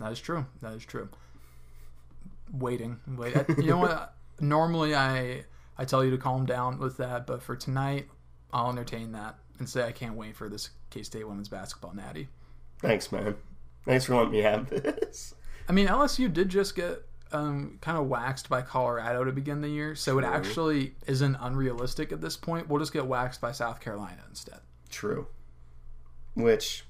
That 0.00 0.12
is 0.12 0.20
true. 0.20 0.46
That 0.62 0.72
is 0.72 0.84
true. 0.84 1.10
Waiting, 2.52 3.00
wait. 3.16 3.34
You 3.58 3.64
know 3.64 3.78
what? 3.78 4.14
Normally, 4.40 4.94
I 4.94 5.44
I 5.82 5.84
tell 5.84 6.04
you 6.04 6.12
to 6.12 6.16
calm 6.16 6.46
down 6.46 6.78
with 6.78 6.96
that, 6.98 7.26
but 7.26 7.42
for 7.42 7.56
tonight, 7.56 8.06
I'll 8.52 8.70
entertain 8.70 9.10
that 9.12 9.34
and 9.58 9.68
say 9.68 9.82
I 9.82 9.90
can't 9.90 10.14
wait 10.14 10.36
for 10.36 10.48
this 10.48 10.70
K 10.90 11.02
State 11.02 11.26
women's 11.26 11.48
basketball 11.48 11.92
natty. 11.92 12.28
Thanks, 12.78 13.10
man. 13.10 13.34
Thanks 13.84 14.04
for 14.04 14.14
letting 14.14 14.30
me 14.30 14.42
have 14.42 14.70
this. 14.70 15.34
I 15.68 15.72
mean, 15.72 15.88
LSU 15.88 16.32
did 16.32 16.50
just 16.50 16.76
get 16.76 17.04
um, 17.32 17.78
kind 17.80 17.98
of 17.98 18.06
waxed 18.06 18.48
by 18.48 18.62
Colorado 18.62 19.24
to 19.24 19.32
begin 19.32 19.60
the 19.60 19.70
year, 19.70 19.96
so 19.96 20.20
it 20.20 20.24
actually 20.24 20.94
isn't 21.08 21.36
unrealistic 21.40 22.12
at 22.12 22.20
this 22.20 22.36
point. 22.36 22.68
We'll 22.68 22.78
just 22.78 22.92
get 22.92 23.06
waxed 23.06 23.40
by 23.40 23.50
South 23.50 23.80
Carolina 23.80 24.22
instead. 24.30 24.60
True. 24.88 25.26
Which 26.34 26.84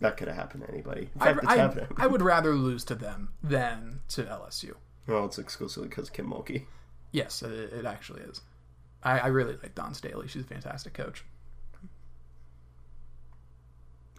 that 0.00 0.18
could 0.18 0.28
have 0.28 0.36
happened 0.36 0.64
to 0.64 0.70
anybody. 0.70 1.08
In 1.14 1.22
I, 1.22 1.64
I. 1.64 1.86
I 1.96 2.06
would 2.06 2.20
rather 2.20 2.54
lose 2.54 2.84
to 2.84 2.94
them 2.94 3.30
than 3.42 4.00
to 4.08 4.24
LSU. 4.24 4.74
well, 5.06 5.24
it's 5.24 5.38
exclusively 5.38 5.88
because 5.88 6.10
Kim 6.10 6.28
Mulkey. 6.30 6.64
Yes, 7.12 7.42
it, 7.42 7.72
it 7.72 7.84
actually 7.84 8.22
is. 8.22 8.40
I, 9.02 9.18
I 9.18 9.26
really 9.28 9.56
like 9.62 9.74
Dawn 9.74 9.94
Staley. 9.94 10.28
She's 10.28 10.42
a 10.42 10.46
fantastic 10.46 10.94
coach. 10.94 11.24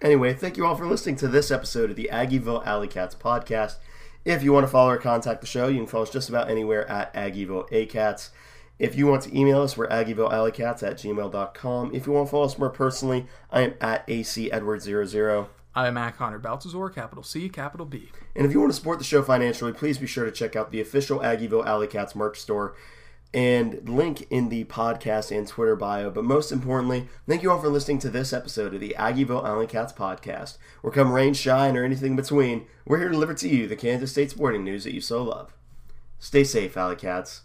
Anyway, 0.02 0.34
thank 0.34 0.56
you 0.56 0.66
all 0.66 0.76
for 0.76 0.86
listening 0.86 1.18
to 1.18 1.28
this 1.28 1.52
episode 1.52 1.90
of 1.90 1.98
the 1.98 2.10
Aggieville 2.12 2.66
Alley 2.66 2.88
Cats 2.88 3.16
podcast. 3.16 3.76
If 4.24 4.44
you 4.44 4.54
want 4.54 4.66
to 4.66 4.72
follow 4.72 4.92
or 4.92 4.98
contact 4.98 5.42
the 5.42 5.48
show, 5.48 5.68
you 5.68 5.78
can 5.78 5.88
follow 5.88 6.04
us 6.04 6.10
just 6.10 6.30
about 6.30 6.50
anywhere 6.50 6.90
at 6.90 7.14
Aggieville 7.14 7.70
ACats. 7.70 8.30
If 8.78 8.96
you 8.96 9.08
want 9.08 9.24
to 9.24 9.38
email 9.38 9.62
us, 9.62 9.76
we're 9.76 9.90
AggievilleAlleyCats 9.90 10.84
at 10.84 10.98
gmail.com. 10.98 11.94
If 11.94 12.08
you 12.08 12.14
want 12.14 12.28
to 12.28 12.32
follow 12.32 12.46
us 12.46 12.58
more 12.58 12.70
personally, 12.70 13.28
I 13.52 13.62
am 13.62 13.74
at 13.82 14.06
AC 14.08 14.50
ACEdward00. 14.50 15.48
I 15.76 15.88
am 15.88 15.98
at 15.98 16.18
Connor 16.18 16.40
Baltazar, 16.40 16.90
capital 16.90 17.24
C, 17.24 17.48
capital 17.48 17.86
B. 17.86 18.10
And 18.36 18.46
if 18.46 18.52
you 18.52 18.60
want 18.60 18.72
to 18.72 18.76
support 18.76 18.98
the 18.98 19.04
show 19.04 19.22
financially, 19.22 19.72
please 19.72 19.98
be 19.98 20.08
sure 20.08 20.26
to 20.26 20.32
check 20.32 20.56
out 20.56 20.72
the 20.72 20.82
official 20.82 21.20
Aggieville 21.20 21.66
Alley 21.66 21.88
Cats 21.88 22.16
merch 22.16 22.40
store 22.40 22.76
and 23.34 23.88
link 23.88 24.26
in 24.32 24.50
the 24.50 24.64
podcast 24.66 25.36
and 25.36 25.48
Twitter 25.48 25.76
bio. 25.76 26.10
But 26.10 26.24
most 26.24 26.52
importantly, 26.52 27.08
thank 27.28 27.44
you 27.44 27.52
all 27.52 27.62
for 27.62 27.70
listening 27.70 28.00
to 28.00 28.10
this 28.10 28.34
episode 28.34 28.74
of 28.74 28.80
the 28.80 28.96
Aggieville 28.98 29.46
Alley 29.46 29.68
Cats 29.68 29.94
podcast. 29.94 30.58
Where 30.82 30.92
come 30.92 31.12
rain, 31.12 31.34
shine, 31.36 31.78
or 31.78 31.84
anything 31.84 32.12
in 32.12 32.18
between, 32.18 32.66
we're 32.86 32.98
here 32.98 33.10
to 33.10 33.14
deliver 33.14 33.36
to 33.36 33.48
you 33.48 33.68
the 33.68 33.76
Kansas 33.76 34.12
State 34.12 34.32
sporting 34.32 34.64
news 34.64 34.84
that 34.84 34.96
you 34.96 35.02
so 35.02 35.24
love. 35.24 35.54
Stay 36.18 36.44
safe, 36.44 36.76
Alley 36.76 36.96
Cats. 36.96 37.42